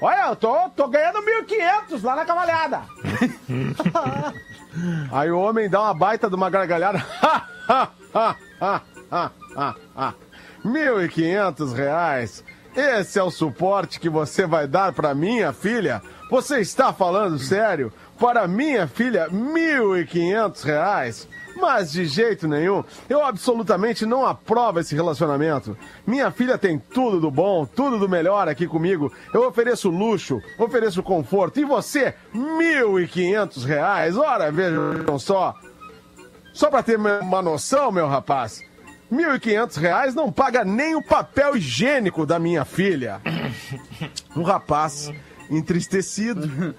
[0.00, 2.82] Olha, eu tô, tô ganhando 1.500 lá na cavalhada.
[5.12, 7.04] Aí o homem dá uma baita de uma gargalhada.
[10.64, 12.44] 1.500 reais.
[12.74, 16.02] Esse é o suporte que você vai dar para minha filha?
[16.30, 17.92] Você está falando sério?
[18.18, 21.28] Para minha filha, 1.500 reais?
[21.56, 25.76] Mas de jeito nenhum, eu absolutamente não aprovo esse relacionamento.
[26.06, 29.12] Minha filha tem tudo do bom, tudo do melhor aqui comigo.
[29.32, 31.60] Eu ofereço luxo, ofereço conforto.
[31.60, 34.16] E você, 1.500 reais?
[34.16, 35.54] Ora, vejam só.
[36.52, 38.62] Só para ter uma noção, meu rapaz,
[39.12, 43.20] 1.500 reais não paga nem o papel higiênico da minha filha.
[44.36, 45.12] Um rapaz
[45.50, 46.74] entristecido.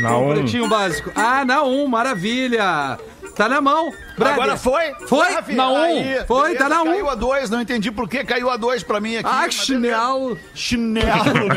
[0.00, 0.34] Na Um um.
[0.34, 1.10] pretinho básico.
[1.14, 2.98] Ah, na um, maravilha.
[3.36, 3.92] Tá na mão.
[4.16, 4.34] Brother.
[4.34, 4.94] Agora foi?
[5.06, 5.30] Foi?
[5.30, 5.56] Rafinha?
[5.58, 5.76] Na um.
[5.76, 6.86] Aí, foi, beleza, tá na um.
[6.86, 9.28] Caiu a dois, não entendi por que caiu a dois pra mim aqui.
[9.28, 10.38] Ah, mas chinelo.
[10.54, 11.56] Chinelo, né?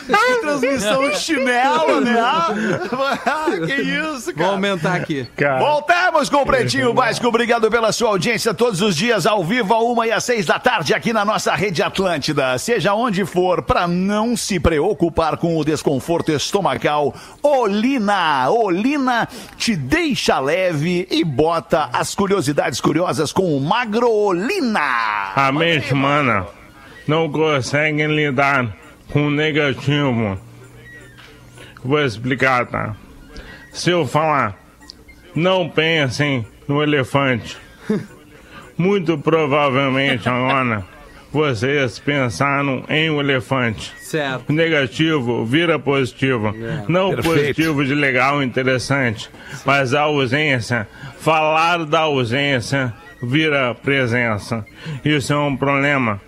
[0.10, 2.18] Que transmissão chinelo, né?
[2.20, 4.48] Ah, que isso, Vou cara.
[4.48, 5.26] aumentar aqui.
[5.36, 6.28] Cara, Voltamos!
[6.28, 7.28] Com o Pretinho Básico.
[7.28, 10.58] Obrigado pela sua audiência todos os dias, ao vivo, a uma e às seis da
[10.58, 12.58] tarde, aqui na nossa rede Atlântida.
[12.58, 18.50] Seja onde for, para não se preocupar com o desconforto estomacal, Olina.
[18.50, 25.32] Olina te deixa leve e bota as curiosidades curiosas com o Magrolina.
[25.34, 26.46] A mente humana
[27.06, 28.76] não consegue lidar
[29.12, 30.38] com o negativo.
[31.84, 32.94] Vou explicar, tá?
[33.72, 34.58] Se eu falar,
[35.34, 37.56] não pensem no elefante.
[38.76, 40.84] Muito provavelmente agora
[41.32, 43.92] vocês pensaram em um elefante.
[43.98, 44.52] Certo.
[44.52, 46.52] Negativo vira positivo.
[46.88, 47.36] Não Perfeito.
[47.36, 49.30] positivo de legal, interessante.
[49.64, 54.64] Mas a ausência, falar da ausência vira presença.
[55.04, 56.20] Isso é um problema.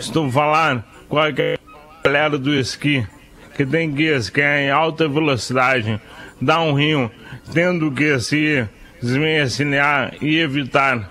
[0.00, 3.06] Se tu falar com a galera do esqui,
[3.56, 6.00] que tem que esquiar em alta velocidade,
[6.40, 7.10] dar um rio,
[7.52, 8.66] tendo que se
[9.00, 11.10] desvencilhar e evitar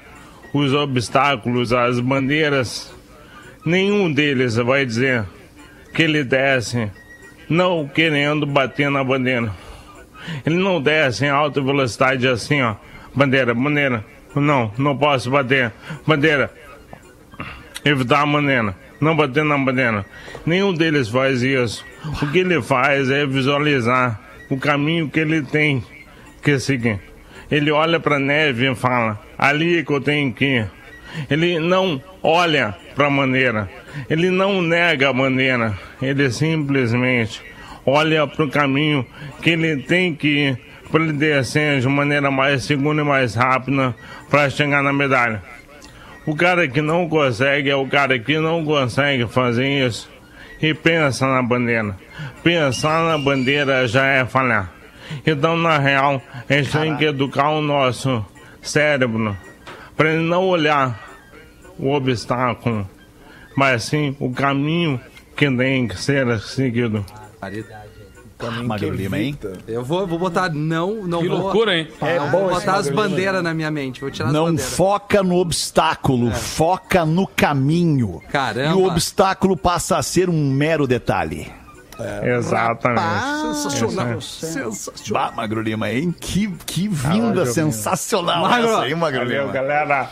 [0.54, 2.94] os obstáculos, as bandeiras,
[3.68, 5.26] nenhum deles vai dizer
[5.94, 6.90] que ele desce
[7.50, 9.52] não querendo bater na bandeira.
[10.46, 12.76] Ele não desce em alta velocidade assim, ó.
[13.16, 14.04] Bandeira, bandeira.
[14.36, 15.72] Não, não posso bater.
[16.06, 16.52] Bandeira.
[17.84, 18.76] Evitar a bandeira.
[19.00, 20.06] Não bater na bandeira.
[20.46, 21.86] Nenhum deles faz isso.
[22.22, 25.84] O que ele faz é visualizar o caminho que ele tem
[26.44, 27.00] que seguir.
[27.50, 30.72] Ele olha para a neve e fala: ali que eu tenho que ir.
[31.30, 33.70] Ele não olha para a maneira,
[34.10, 37.44] ele não nega a maneira, ele simplesmente
[37.86, 39.06] olha para o caminho
[39.40, 43.94] que ele tem que ir para ele descer de maneira mais segura e mais rápida
[44.32, 45.44] para chegar na medalha.
[46.26, 50.10] O cara que não consegue é o cara que não consegue fazer isso
[50.60, 51.96] e pensa na bandeira.
[52.44, 54.74] Pensar na bandeira já é falhar.
[55.24, 56.20] Então, na real,
[56.50, 58.26] a gente tem que educar o nosso
[58.60, 59.38] cérebro
[59.96, 61.07] para ele não olhar
[61.80, 62.88] o obstáculo,
[63.56, 65.00] mas sim o caminho
[65.36, 67.06] que tem que ser seguido.
[68.66, 69.38] Magro Lima, hein?
[69.68, 71.40] Eu vou, vou botar não, não Que vou.
[71.40, 71.88] loucura, hein?
[72.02, 73.50] É É vou bom esse botar as bandeiras né?
[73.50, 74.00] na minha mente.
[74.00, 78.22] Vou tirar Não foca no obstáculo, foca no caminho.
[78.30, 78.72] Caramba.
[78.72, 81.52] E o obstáculo passa a ser um mero detalhe.
[82.24, 84.26] Exatamente.
[84.26, 85.04] Sensacional.
[85.12, 86.14] Bah, Magro Lima, hein?
[86.20, 88.70] Que, que vinda sensacional Magro.
[88.70, 89.54] essa, hein, Magro Valeu, Lima?
[89.54, 90.10] galera.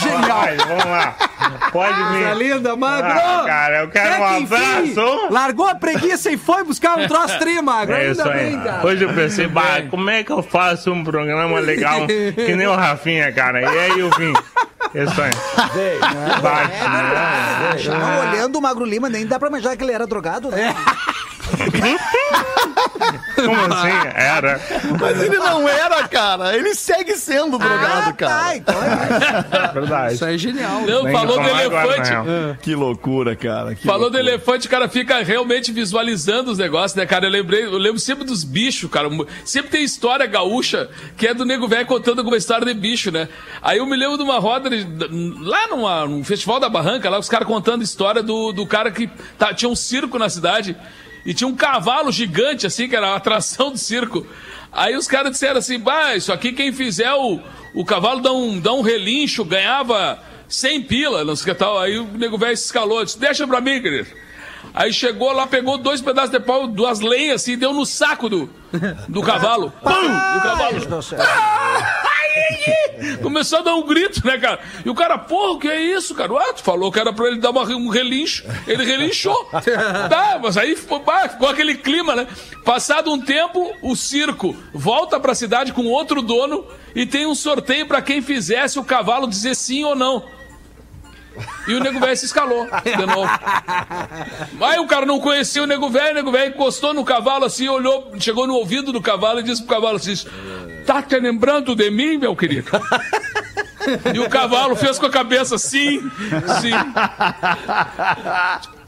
[0.00, 0.22] Genial.
[0.28, 1.14] Vai, vamos lá.
[1.72, 2.08] Pode vir.
[2.10, 3.10] Coisa linda, Magro!
[3.10, 5.28] Ah, cara, eu quero um Até abraço.
[5.30, 7.94] Largou a preguiça e foi buscar um troço tri, Magro.
[7.94, 8.38] É Ainda isso aí.
[8.50, 8.86] bem, cara.
[8.86, 12.74] Hoje eu pensei, bah, como é que eu faço um programa legal que nem o
[12.74, 13.60] Rafinha, cara?
[13.62, 14.32] E aí eu vim.
[14.94, 15.30] Isso aí.
[16.42, 17.98] Bate, né?
[17.98, 20.74] Não, olhando o Magro Lima, nem dá pra imaginar que ele era drogado, né?
[23.36, 24.08] Como assim?
[24.14, 24.60] Era.
[25.00, 26.54] Mas ele não era, cara.
[26.56, 28.46] Ele segue sendo drogado, cara.
[28.48, 29.72] Ah, então é.
[29.72, 30.14] Verdade.
[30.14, 30.82] Isso aí é genial.
[30.82, 32.10] Não, Nem falou do tomar agora, elefante.
[32.10, 32.56] na real.
[32.60, 33.74] Que loucura, cara.
[33.74, 34.34] que Falou do loucura.
[34.34, 37.26] elefante, o cara fica realmente visualizando os negócios, né, cara?
[37.26, 39.08] Eu lembrei, eu lembro sempre dos bichos, cara.
[39.44, 43.28] Sempre tem história gaúcha que é do nego velho contando alguma história de bicho, né?
[43.62, 44.86] Aí eu me lembro de uma roda de-
[45.42, 49.08] lá numa, num festival da Barranca, lá os caras contando história do, do cara que
[49.38, 50.76] tá- tinha um circo na cidade
[51.24, 54.26] e tinha um cavalo gigante, assim, que era a atração do circo.
[54.72, 57.40] Aí os caras disseram assim: bah, isso aqui quem fizer o,
[57.74, 60.18] o cavalo dá um, dá um relincho, ganhava
[60.48, 61.78] 100 pila, não sei o que tal.
[61.78, 64.08] Aí o nego velho se escalou, disse: deixa pra mim, querido.
[64.72, 68.48] Aí chegou lá, pegou dois pedaços de pau, duas lenhas assim, deu no saco do,
[69.08, 69.72] do cavalo.
[69.82, 69.90] Pum!
[69.90, 70.76] E o cavalo.
[71.18, 71.99] Ai!
[73.22, 74.60] Começou a dar um grito, né, cara?
[74.84, 76.32] E o cara, porra, o que é isso, cara?
[76.38, 78.44] Ah, tu falou que era pra ele dar uma- um relincho.
[78.66, 79.44] Ele relinchou.
[80.10, 82.26] tá, mas aí ficou, ficou aquele clima, né?
[82.64, 87.86] Passado um tempo, o circo volta pra cidade com outro dono e tem um sorteio
[87.86, 90.24] pra quem fizesse o cavalo dizer sim ou não.
[91.66, 93.30] E o nego velho se escalou de novo.
[94.60, 97.68] Aí o cara não conhecia o nego velho, o nego velho encostou no cavalo assim,
[97.68, 100.14] olhou, chegou no ouvido do cavalo e disse pro cavalo assim:
[100.86, 102.70] Tá te lembrando de mim, meu querido?
[104.14, 106.00] E o cavalo fez com a cabeça sim,
[106.60, 106.70] sim.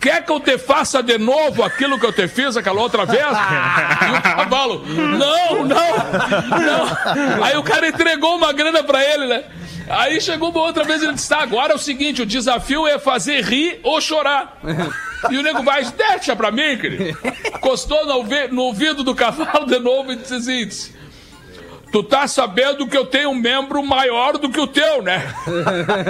[0.02, 3.22] Quer que eu te faça de novo aquilo que eu te fiz aquela outra vez?
[4.02, 7.44] E o cavalo, não, não, não.
[7.44, 9.44] Aí o cara entregou uma grana pra ele, né?
[9.88, 12.86] Aí chegou uma outra vez e ele disse: tá, agora é o seguinte: o desafio
[12.86, 14.58] é fazer rir ou chorar.
[15.30, 17.16] E o nego vai, deixa pra mim, querido.
[17.54, 20.68] Encostou no, ouvi- no ouvido do cavalo de novo e disse assim:
[21.92, 25.22] Tu tá sabendo que eu tenho um membro maior do que o teu, né?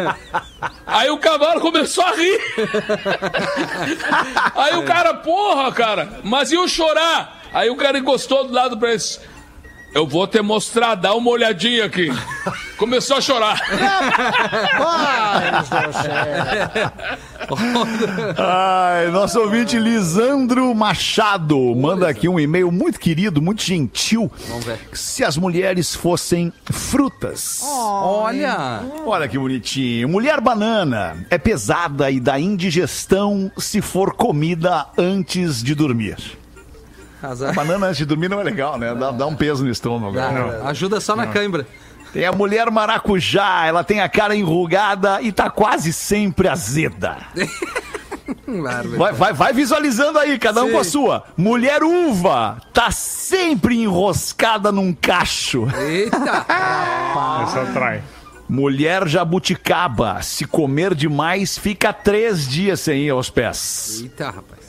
[0.87, 2.41] Aí o cavalo começou a rir.
[4.55, 7.41] Aí o cara, porra, cara, mas e o chorar?
[7.53, 9.03] Aí o cara encostou do lado pra ele.
[9.93, 12.09] Eu vou te mostrar, dá uma olhadinha aqui.
[12.79, 13.61] Começou a chorar.
[18.39, 24.31] Ai, nosso ouvinte Lisandro Machado manda aqui um e-mail muito querido, muito gentil.
[24.49, 24.79] Vamos ver.
[24.93, 27.61] Se as mulheres fossem frutas.
[27.65, 28.81] Olha!
[29.07, 30.09] Olha que bonitinho.
[30.09, 36.17] Mulher banana é pesada e dá indigestão se for comida antes de dormir.
[37.23, 37.55] Azar.
[37.55, 38.95] Banana antes de dormir não é legal, né?
[38.95, 40.15] Dá, dá um peso no estômago.
[40.15, 40.67] Dá, Não.
[40.67, 41.67] Ajuda só na cãibra.
[42.13, 47.17] Tem a mulher maracujá, ela tem a cara enrugada e tá quase sempre azeda.
[48.97, 50.73] Vai, vai, vai visualizando aí, cada um Sim.
[50.73, 51.25] com a sua.
[51.37, 55.67] Mulher uva, tá sempre enroscada num cacho.
[55.77, 56.47] Eita!
[57.43, 58.03] Essa atrai.
[58.49, 64.01] Mulher jabuticaba, se comer demais, fica três dias sem ir aos pés.
[64.03, 64.62] Eita, rapaz.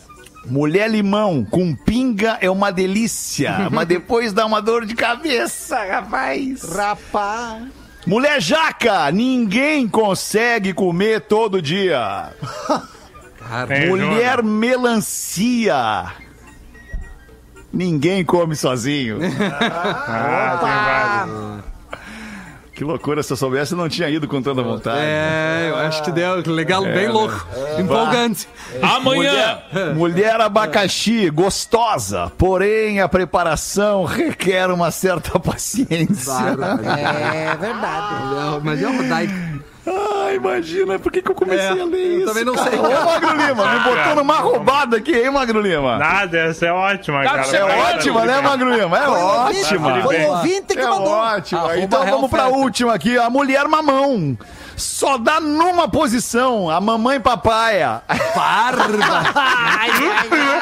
[0.46, 6.64] Mulher limão, com pinga é uma delícia, mas depois dá uma dor de cabeça, rapaz.
[6.64, 7.64] Rapaz.
[8.06, 12.32] Mulher jaca, ninguém consegue comer todo dia.
[13.68, 16.08] Tem, Mulher melancia.
[17.72, 19.20] Ninguém come sozinho.
[20.06, 21.73] Ah, tem vários.
[22.74, 25.00] Que loucura, se eu soubesse, eu não tinha ido com tanta vontade.
[25.00, 27.12] É, eu acho que deu legal, É, bem né?
[27.14, 27.46] louco.
[27.80, 28.48] Empolgante.
[28.82, 29.60] Amanhã.
[29.74, 36.34] Mulher, mulher abacaxi, gostosa, porém a preparação requer uma certa paciência.
[36.34, 36.84] Bárbaro.
[36.90, 38.62] É verdade.
[38.64, 39.04] Mas é uma.
[39.86, 42.26] Ah, imagina, por que, que eu comecei É, a ler eu isso?
[42.28, 42.70] também não cara?
[42.72, 43.06] sei, Ô, cara.
[43.06, 45.98] Magro Lima, me botou numa roubada aqui, hein, Magro Lima?
[45.98, 47.44] Nada, essa é ótima, Cara, cara.
[47.44, 48.98] você É ótima, né, Magro Lima?
[48.98, 50.02] É ótima.
[50.04, 51.10] Foi o ouvinte que É mandou.
[51.10, 51.60] ótimo.
[51.60, 53.18] Arroba Então vamos pra última aqui.
[53.18, 54.38] A mulher mamão.
[54.76, 56.70] Só dá numa posição.
[56.70, 58.02] A mamãe papaya.
[58.36, 58.84] Barba.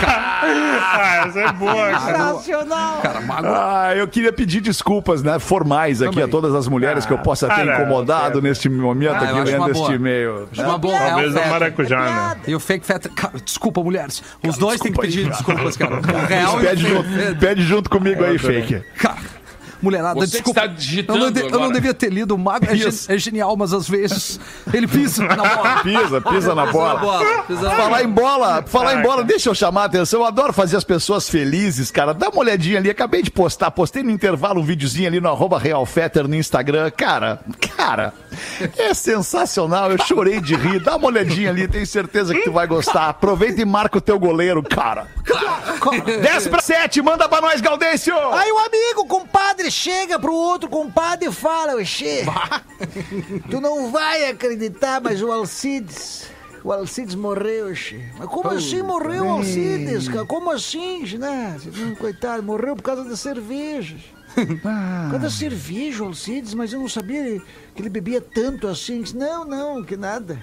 [0.00, 2.28] Ah, essa é boa, cara.
[2.28, 3.00] Sensacional.
[3.02, 3.20] Cara.
[3.44, 6.24] Ah, eu queria pedir desculpas, né, formais aqui Também.
[6.24, 9.56] a todas as mulheres que eu possa ter cara, incomodado neste momento Ah, aqui lendo
[9.58, 9.94] uma este boa.
[9.94, 10.48] e-mail.
[10.50, 10.98] Acho uma boa.
[10.98, 11.50] Talvez Real a Festa.
[11.50, 12.00] maracujá,
[12.34, 12.36] né?
[12.46, 13.08] E o fake fat.
[13.14, 14.22] Cara, desculpa, mulheres.
[14.46, 15.34] Os dois têm que pedir cara.
[15.36, 15.98] desculpas, cara.
[16.08, 17.08] O real o Pede junto,
[17.38, 18.82] pede junto comigo aí, fake.
[18.98, 19.16] Cara,
[19.82, 20.60] mulherada, Você que desculpa.
[20.60, 22.34] está digitando eu, não de- eu não devia ter lido.
[22.34, 24.38] O mago é, gen- é genial, mas às vezes
[24.72, 25.80] ele pisa na bola.
[25.82, 27.44] Pisa, pisa na bola.
[27.46, 30.20] Pisa na Falar em bola, falar em bola, deixa eu chamar a atenção.
[30.20, 32.12] Eu adoro fazer as pessoas felizes, cara.
[32.12, 32.90] Dá uma olhadinha ali.
[32.90, 36.90] Acabei de postar, postei no intervalo um videozinho ali no arroba RealFetter no Instagram.
[36.90, 37.40] Cara,
[37.76, 38.12] cara,
[38.76, 39.90] é sensacional.
[39.90, 40.80] Eu chorei de rir.
[40.80, 43.08] Dá uma olhadinha ali, tenho certeza que tu vai gostar.
[43.08, 45.06] Aproveita e marca o teu goleiro, cara.
[46.22, 48.14] 10 para 7, manda pra nós, Gaudêncio!
[48.32, 52.24] Aí o amigo, compadre, chega pro outro compadre e fala, Oxê,
[53.50, 56.28] tu não vai acreditar, mas o Alcides,
[56.62, 58.00] o Alcides morreu, Oxê.
[58.18, 60.26] Mas como assim morreu o Alcides, cara?
[60.26, 61.56] Como assim, né?
[61.98, 63.96] Coitado, morreu por causa da cerveja.
[64.34, 67.40] Por causa da cerveja, o Alcides, mas eu não sabia
[67.74, 69.02] que ele bebia tanto assim.
[69.14, 70.40] Não, não, que nada.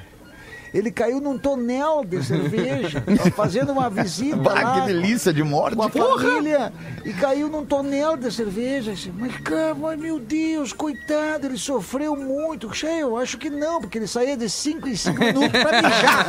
[0.75, 3.01] Ele caiu num tonel de cerveja,
[3.33, 5.77] fazendo uma visita Bah, lá que delícia de morte.
[5.77, 6.73] com a família
[7.05, 8.91] e caiu num tonel de cerveja.
[8.91, 12.73] Assim, Mas, cara, meu Deus, coitado, ele sofreu muito.
[12.73, 16.25] Cheio, eu acho que não, porque ele saía de 5 em 5 minutos pra mijar.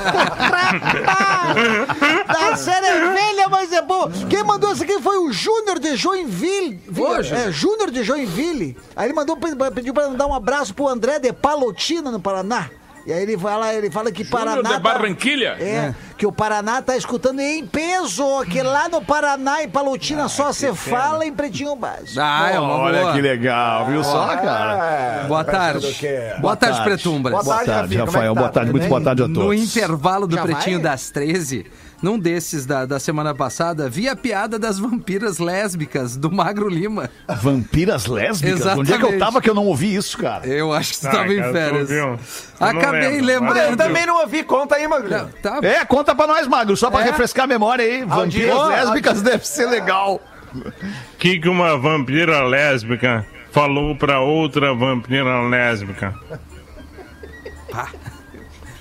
[2.27, 4.09] Da cerveja, mas é bom.
[4.29, 6.81] Quem mandou isso aqui foi o Júnior de Joinville.
[6.97, 7.35] Hoje?
[7.35, 8.77] É, Júnior de Joinville.
[8.95, 9.37] Aí ele mandou,
[9.75, 12.71] pediu pra mandar um abraço pro André de Palotina, no Paraná.
[13.07, 14.63] E aí ele fala, ele fala que Júnior Paraná.
[14.69, 15.57] de tá- Barranquilha.
[15.61, 20.53] é, que o Paraná tá escutando em peso, que lá no Paraná e Palotina só
[20.53, 22.19] se fala em pretinho básico.
[22.21, 23.13] Ah, é uma Olha boa.
[23.13, 25.25] que legal, viu só, cara?
[25.29, 25.97] Boa tarde.
[26.41, 27.33] Boa tarde, Pretumbras.
[27.33, 28.35] Boa Boa tarde, tarde, Rafinha, como é Rafael.
[28.35, 28.41] tá?
[28.41, 29.63] Boa tarde, muito boa tarde a No todos.
[29.77, 30.91] intervalo do Já Pretinho vai?
[30.91, 31.67] das 13,
[32.03, 37.09] num desses da, da semana passada, vi a piada das vampiras lésbicas do Magro Lima.
[37.41, 38.65] Vampiras lésbicas?
[38.77, 39.19] Onde é que eu Exatamente.
[39.19, 40.47] tava que eu não ouvi isso, cara?
[40.47, 41.91] Eu acho que você Ah, tava em férias.
[41.91, 42.19] Eu
[42.61, 43.59] não Acabei lembrando.
[43.59, 45.29] Ah, eu também não ouvi, conta aí, Magrinho.
[45.43, 47.05] Tá, É, conta pra nós, Magro, só pra É?
[47.05, 48.01] refrescar a memória aí.
[48.05, 50.21] Vampiras Audiência, lésbicas deve ser legal.
[50.55, 50.73] O
[51.19, 56.15] que, que uma vampira lésbica falou pra outra vampira lésbica?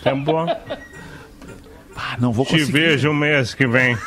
[0.03, 0.45] É bom.
[1.95, 2.71] Ah, não vou Te conseguir.
[2.71, 3.97] vejo o mês que vem.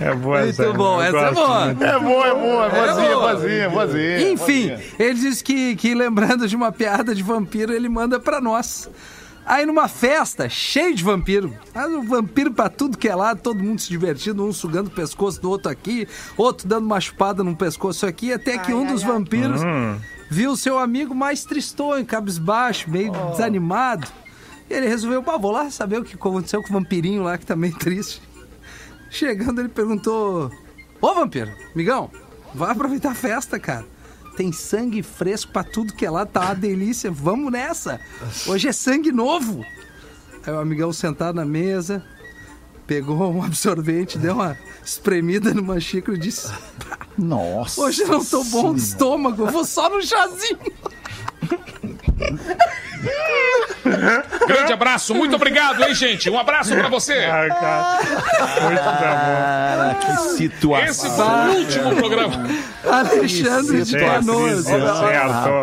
[0.00, 0.72] É boa Muito essa.
[0.72, 1.70] bom, essa é boa.
[1.70, 3.20] É boa, é boa, é boazinha, boa.
[3.34, 4.30] boazinha, boazinha.
[4.32, 8.90] Enfim, ele diz que, que lembrando de uma piada de vampiro, ele manda pra nós.
[9.46, 11.54] Aí numa festa, cheio de vampiro.
[11.74, 14.90] Ah, o vampiro pra tudo que é lado, todo mundo se divertindo, um sugando o
[14.90, 19.02] pescoço do outro aqui, outro dando uma chupada no pescoço aqui, até que um dos
[19.02, 19.60] vampiros
[20.30, 24.06] viu seu amigo mais tristonho, cabisbaixo, meio desanimado.
[24.68, 27.46] E ele resolveu, pá, vou lá saber o que aconteceu com o vampirinho lá, que
[27.46, 28.22] tá meio triste.
[29.10, 30.50] Chegando, ele perguntou:
[31.00, 32.10] Ô, vampiro, migão,
[32.54, 33.84] vai aproveitar a festa, cara.
[34.36, 37.10] Tem sangue fresco pra tudo que é lá, tá uma delícia.
[37.10, 38.00] Vamos nessa.
[38.46, 39.64] Hoje é sangue novo.
[40.44, 42.04] Aí o amigão sentado na mesa,
[42.86, 46.52] pegou um absorvente, deu uma espremida numa xícara e disse:
[47.16, 47.80] Nossa.
[47.80, 50.58] Hoje eu não tô bom de estômago, eu vou só no chazinho.
[54.46, 56.28] Grande abraço, muito obrigado, hein, gente?
[56.30, 57.14] Um abraço pra você.
[57.24, 57.98] Ah, cara.
[58.62, 60.84] Muito Ah, que situação.
[60.84, 62.48] Esse foi o último programa.
[62.84, 64.64] Alexandre de Canoas.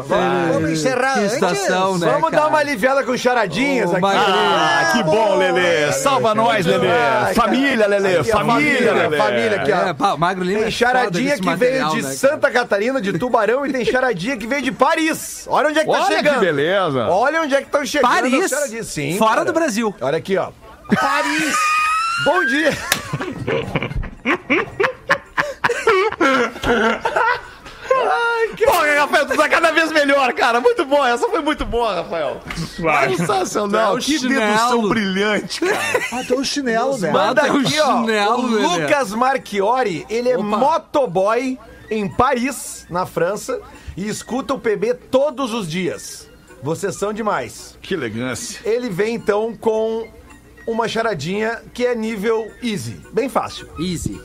[0.08, 1.34] Vamos encerrar Que antes?
[1.34, 4.06] estação, né, Vamos dar uma aliviada com charadinhas Ô, aqui.
[4.08, 5.92] Ah, que bom, Lelê.
[5.92, 6.88] Salva nós, Lelê.
[7.36, 8.24] Família, Lelê.
[8.24, 9.18] Família, família, Lelê.
[9.18, 9.88] família aqui, ó.
[9.90, 12.12] É, pá, Magro Lima Tem é charadinha que veio de né?
[12.12, 15.46] Santa Catarina, de Tubarão, e tem charadinha que veio de Paris.
[15.48, 16.34] Olha onde é que tá Olha chegando.
[16.40, 17.08] que beleza.
[17.08, 18.12] Olha onde é que estão chegando.
[18.12, 18.52] Paris?
[18.84, 19.46] Sim, Fora cara.
[19.46, 19.94] do Brasil.
[20.02, 20.52] Olha aqui, ó.
[21.00, 21.56] Paris.
[22.26, 22.72] Bom dia.
[28.64, 30.60] Porra, Rafael, tu tá cada vez melhor, cara.
[30.62, 31.06] Muito bom.
[31.06, 32.42] Essa foi muito boa, Rafael.
[32.80, 33.16] Vai.
[33.16, 33.94] Sensacional.
[33.96, 34.46] É o Que chinelo.
[34.46, 35.82] dedução brilhante, cara.
[36.14, 37.12] Ah, tem um chinelo, né?
[37.12, 38.00] Manda o aqui, ó.
[38.00, 38.78] chinelo, o.
[38.78, 40.44] Lucas Marchiori, ele é Opa.
[40.58, 41.58] motoboy
[41.90, 43.60] em Paris, na França,
[43.98, 46.30] e escuta o PB todos os dias.
[46.62, 47.78] Vocês são demais.
[47.82, 48.62] Que elegância.
[48.64, 50.08] Ele vem então com
[50.68, 53.68] uma charadinha que é nível easy, bem fácil.
[53.80, 54.22] Easy.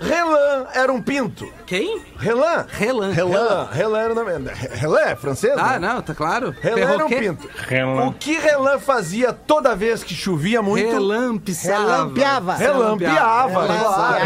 [0.00, 1.50] Relan era um pinto.
[1.66, 2.00] Quem?
[2.18, 2.66] Relan?
[2.68, 3.10] Relan.
[3.12, 3.68] Relan.
[3.72, 4.32] Relan era o nome.
[4.72, 5.54] Relan é francês?
[5.56, 5.88] Ah, né?
[5.94, 6.54] não, tá claro.
[6.60, 7.48] Relan era um pinto.
[7.68, 8.06] Relan.
[8.06, 10.90] O que Relan fazia toda vez que chovia muito?
[10.90, 11.84] Relampiçava.
[11.84, 12.54] Relampeava.
[12.54, 13.66] Relampeava.
[13.66, 14.24] claro.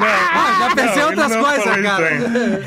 [0.00, 2.08] Ah, já pensei em Não, outras coisas, cara.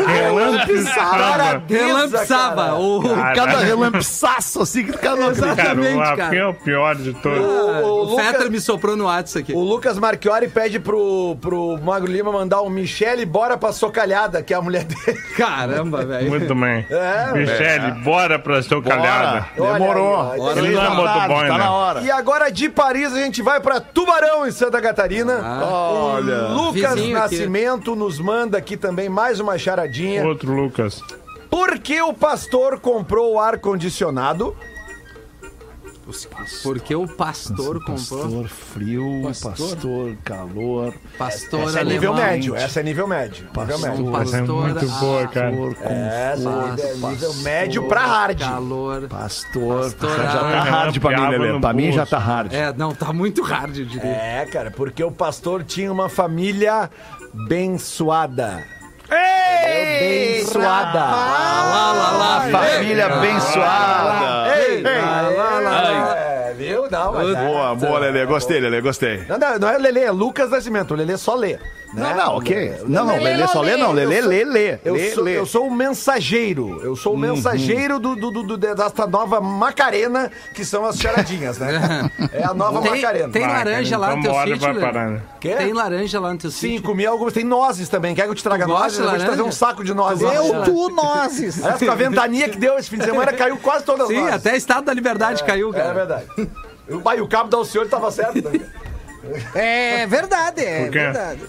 [0.08, 1.64] Relampiçava.
[1.70, 2.76] Relampiçava.
[2.76, 3.02] O...
[3.02, 6.36] Cara, Cada relampiçaço assim que cada Exatamente, o cara.
[6.36, 7.40] É o pior de todos.
[7.84, 9.54] O, Lucas, Fetter me soprou no WhatsApp aqui.
[9.54, 14.54] o Lucas Marchiori pede pro, pro Magro Lima mandar um Michele bora pra socalhada, que
[14.54, 15.18] é a mulher dele.
[15.38, 16.30] Caramba, velho.
[16.30, 16.86] Muito bem.
[16.92, 19.46] É, Michele, bora pra sua calhada.
[19.58, 20.32] Olha Demorou.
[20.32, 20.52] aí, ó.
[20.54, 21.58] Ele não é motoboy, Tá né?
[21.58, 22.02] na hora.
[22.02, 25.62] E agora de Paris a gente vai pra Tubarão, em Santa Catarina.
[25.64, 26.48] Olha.
[26.48, 27.36] O Lucas Vizinho aqui.
[27.38, 30.26] Nascimento nos manda aqui também mais uma charadinha.
[30.26, 31.02] Outro Lucas.
[31.50, 34.56] Por que o pastor comprou o ar-condicionado?
[36.64, 38.22] Porque o pastor comprou.
[38.24, 40.94] Pastor frio, pastor, calor.
[41.18, 43.48] Pastor Essa é nível médio, essa é nível médio.
[43.56, 44.18] Nível médio.
[44.18, 44.64] Essa é pastor.
[44.64, 45.52] muito boa, cara.
[45.52, 48.40] Essa é nível, nível médio pastor, pra hard.
[48.40, 49.08] Calor.
[49.08, 49.92] Pastor.
[49.92, 51.60] Pastor, já tá hard pra mim, Lelê.
[51.60, 52.54] Pra mim já tá hard.
[52.54, 54.10] É, não, tá muito hard, eu diria.
[54.10, 56.90] É, cara, porque o pastor tinha uma família
[59.12, 60.40] bençoada.
[60.40, 61.00] Bençoada.
[61.00, 62.42] lá, lá, lá.
[62.52, 64.58] Família abençoada.
[64.58, 66.16] Ei, Lá, lá, lá.
[66.18, 66.90] É, viu?
[66.90, 67.46] Não, mas é.
[67.46, 68.26] Boa, boa, Lelê.
[68.26, 69.24] Gostei, Lelê, gostei.
[69.28, 70.92] Não, não, não é Lelê, é Lucas Nascimento.
[70.94, 71.58] O Lelê só lê.
[71.94, 72.14] Né?
[72.16, 72.76] Não, não, ok.
[72.88, 73.92] Não, não, Lelê só lê, não.
[73.92, 74.80] Lelê, lê, lê.
[74.84, 75.38] Eu, Lê, sou, lê.
[75.38, 76.80] eu sou o mensageiro.
[76.84, 81.58] Eu sou o mensageiro do, do, do, do- dessa nova Macarena, que são as charadinhas,
[81.58, 82.10] né?
[82.32, 83.30] É a nova Tem, Macarena.
[83.30, 85.22] tem laranja lá no então teu sítio?
[85.40, 85.56] Quê?
[85.56, 86.84] Tem laranja lá no teu Sim, sítio?
[86.84, 87.34] comi algumas.
[87.34, 88.16] Tem nozes também.
[88.16, 89.00] Quer que eu te traga nozes?
[89.00, 90.22] Eu vou te trazer um saco de nozes.
[90.22, 91.62] Eu, tu, nozes.
[91.64, 94.20] Aliás, com a ventania que deu esse fim de semana, caiu quase todas as Sim,
[94.22, 94.34] nozes.
[94.36, 95.90] até Estado da Liberdade caiu, cara.
[95.90, 96.26] É verdade.
[96.90, 98.36] O, pai, o cabo da Alcione tava certo.
[98.36, 98.60] Né?
[99.54, 101.42] É verdade, é verdade.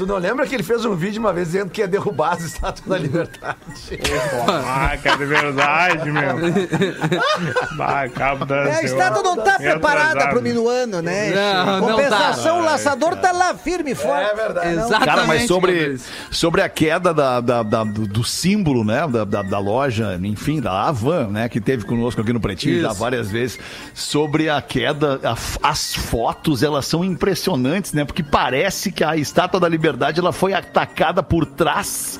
[0.00, 2.40] Tu não lembra que ele fez um vídeo uma vez dizendo que ia derrubar as
[2.42, 3.58] estátuas da liberdade?
[4.48, 6.22] Ah, cara, é verdade, meu.
[7.78, 11.30] Ah, cabo da É, a estátua não tá preparada pro minuano, né?
[11.34, 12.62] Não, não Compensação, tá.
[12.62, 14.30] o laçador tá lá firme e forte.
[14.30, 14.68] É verdade.
[14.72, 15.04] Exatamente.
[15.04, 15.98] Cara, mas sobre,
[16.30, 19.06] sobre a queda da, da- da- do, do símbolo, né?
[19.06, 21.46] Da, da, da loja, enfim, da Avan, né?
[21.50, 23.58] Que teve conosco aqui no Pretinho já várias vezes.
[23.92, 28.04] Sobre a queda, a as fotos, elas são impressionantes, né?
[28.06, 32.18] Porque parece que a Estátua da Liberdade ela foi atacada por trás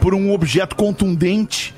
[0.00, 1.74] por um objeto contundente.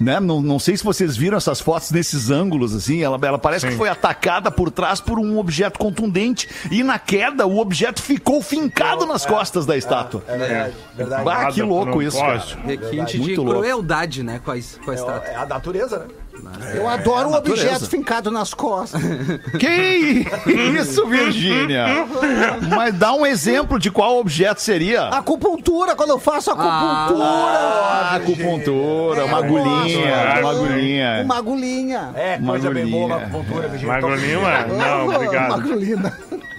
[0.00, 0.18] Né?
[0.18, 3.02] Não, não sei se vocês viram essas fotos nesses ângulos, assim.
[3.02, 6.48] Ela, ela parece que foi atacada por trás por um objeto contundente.
[6.70, 10.24] E na queda, o objeto ficou fincado nas costas da estátua.
[10.26, 10.74] É verdade.
[10.96, 11.24] verdade.
[11.24, 12.42] Bah, que louco isso, cara.
[12.64, 13.60] Requinte de Muito louco.
[13.60, 15.28] crueldade, né, com a, com a estátua.
[15.28, 16.06] É a natureza, né?
[16.74, 17.62] Eu adoro o natureza.
[17.66, 19.00] objeto fincado nas costas.
[19.58, 20.26] Que
[20.78, 21.86] isso, Virgínia?
[22.74, 25.08] Mas dá um exemplo de qual objeto seria.
[25.08, 27.24] Acupuntura, quando eu faço acupuntura.
[27.28, 31.22] Ah, acupuntura, uma agulhinha, uma agulhinha.
[31.24, 32.10] Uma agulhinha.
[32.14, 33.68] É, coisa bem boa, uma acupuntura.
[33.68, 33.92] Virgínia.
[33.94, 34.66] Magro Lima?
[34.66, 35.54] Não, Uma obrigado.
[35.54, 36.12] agulhinha.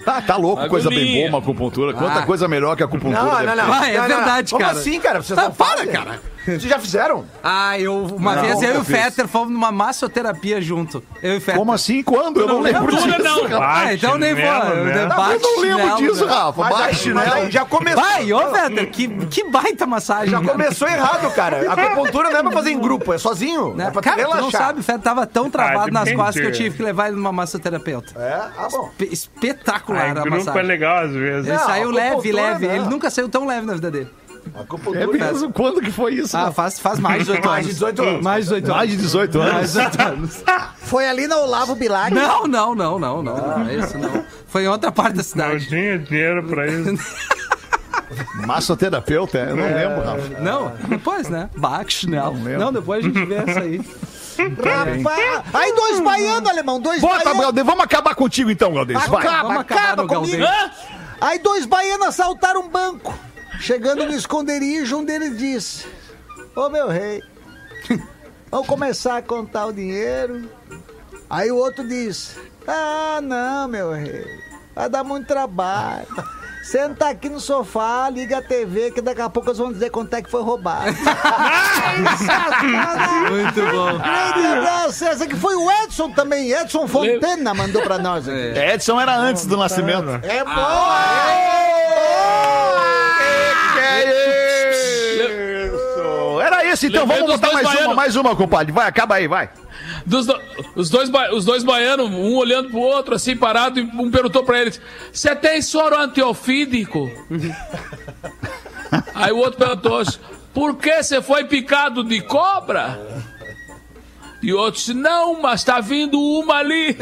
[0.04, 1.92] Tá, tá louco, coisa bem boa uma acupuntura.
[1.94, 2.26] Quanta Ah.
[2.26, 3.22] coisa melhor que a acupuntura.
[3.22, 3.72] Não, não, não.
[3.74, 4.08] Ah, é Não, não.
[4.16, 4.78] verdade, Como cara.
[4.78, 5.22] assim, cara?
[5.22, 5.92] Vocês Tá, não para, fazem?
[5.92, 6.20] cara.
[6.44, 7.24] Vocês já fizeram?
[7.40, 8.96] Ah, eu, uma Não, vez eu e nunca o fiz.
[8.96, 11.00] Fetter fomos numa massoterapia junto.
[11.22, 11.54] Eu e o Fetter.
[11.56, 12.02] Como assim?
[12.02, 12.40] Quando?
[12.40, 13.06] Eu não, lembro disso.
[13.22, 13.42] não.
[13.46, 13.88] rapaz.
[13.88, 14.42] Ah, então nem vou.
[14.42, 15.06] Chinelo, né?
[15.06, 16.32] Bate Eu não lembro disso, né?
[16.34, 16.60] Rafa.
[16.62, 17.50] Mas, Bate aí, mas aí chinelo.
[17.52, 18.02] já começou.
[18.02, 20.30] Vai, ô Fetter, que, que baita massagem.
[20.30, 21.70] Já começou errado, cara.
[21.70, 23.74] A acupuntura não é pra fazer em grupo, é sozinho.
[23.76, 23.86] Né?
[23.86, 24.42] É pra te Cara, tu relaxar.
[24.42, 27.06] não sabe, o Fetter tava tão travado Ah, nas costas que eu tive que levar
[27.06, 28.18] ele numa massoterapeuta.
[28.20, 28.32] É?
[28.58, 28.90] Ah, bom.
[28.98, 29.54] Espe-
[29.92, 31.48] Espetacular Ai, a grupo é legal às vezes.
[31.48, 32.66] Ele Não, saiu leve, leve.
[32.68, 32.76] né?
[32.76, 34.08] Ele nunca saiu tão leve na vida dele.
[34.58, 35.04] Acupuntura.
[35.04, 35.52] É mesmo?
[35.52, 36.36] Quando que foi isso?
[36.36, 37.52] Ah, faz, faz mais de 18 anos.
[37.54, 38.22] Mais de 18 anos.
[38.22, 38.76] Mais de 18 anos.
[38.76, 39.72] Mais de 18 Mais anos.
[39.72, 40.44] de 18 anos.
[40.78, 42.12] Foi ali na Olavo Bilac.
[42.12, 43.36] Não, não, não, não, não.
[43.36, 44.24] Não é isso, não.
[44.48, 45.68] Foi em outra parte da Não cidade.
[45.68, 46.92] tinha dinheiro pra isso.
[48.46, 49.38] Massoterapeuta?
[49.38, 50.40] Eu não lembro, Rafa.
[50.40, 51.48] Não, depois, né?
[51.88, 52.34] Chinelo.
[52.36, 52.60] Não lembro.
[52.60, 53.80] Não, depois a gente vê essa aí.
[54.38, 55.54] Rapaz.
[55.54, 57.42] Aí dois baianos, alemão, dois Bota, baianos.
[57.42, 57.66] Galdês.
[57.66, 59.06] Vamos acabar contigo então, Galdês.
[59.06, 59.26] Vai.
[59.26, 60.44] Acaba, acaba comigo.
[61.20, 63.14] Aí dois baianos assaltaram um banco.
[63.60, 65.86] Chegando no esconderijo, um deles disse:
[66.56, 67.22] Ô meu rei,
[68.50, 70.50] vamos começar a contar o dinheiro.
[71.30, 74.26] Aí o outro disse: Ah, não, meu rei,
[74.74, 76.06] vai dar muito trabalho.
[76.62, 80.14] Senta aqui no sofá, liga a TV, que daqui a pouco eles vão dizer quanto
[80.14, 80.86] é que foi roubado.
[83.30, 83.98] Muito bom.
[83.98, 86.52] Grande abraço, essa que foi o Edson também.
[86.52, 88.28] Edson Fontana mandou pra nós.
[88.28, 88.58] aqui.
[88.58, 90.08] Edson era antes do nascimento.
[90.22, 90.52] É bom!
[93.84, 94.31] Era
[96.72, 97.96] isso, então Lembrei vamos botar mais uma, baianos.
[97.96, 98.72] mais uma, compadre.
[98.72, 99.50] Vai, acaba aí, vai.
[100.06, 100.40] Dos do-
[100.74, 104.42] os, dois, ba- os dois baianos, um olhando pro outro, assim, parado, e um perguntou
[104.44, 104.72] pra ele:
[105.12, 107.10] Você tem soro antiofídico?
[109.14, 110.02] Aí o outro perguntou:
[110.52, 113.00] Por que você foi picado de cobra?
[114.42, 116.96] E o outro disse: Não, mas tá vindo uma ali.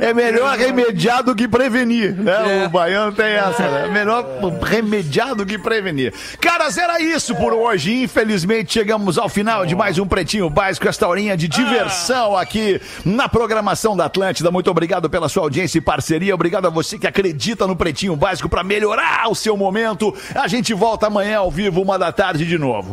[0.00, 2.66] É melhor remediar do que prevenir, né?
[2.66, 3.88] O baiano tem essa, né?
[3.88, 4.24] Melhor
[4.62, 6.12] remediar do que prevenir.
[6.40, 8.02] Caras, era isso por hoje.
[8.02, 13.28] Infelizmente, chegamos ao final de mais um Pretinho Básico, esta horinha de diversão aqui na
[13.28, 14.50] programação da Atlântida.
[14.50, 16.34] Muito obrigado pela sua audiência e parceria.
[16.34, 20.14] Obrigado a você que acredita no Pretinho Básico para melhorar o seu momento.
[20.34, 22.92] A gente volta amanhã ao vivo, uma da tarde de novo.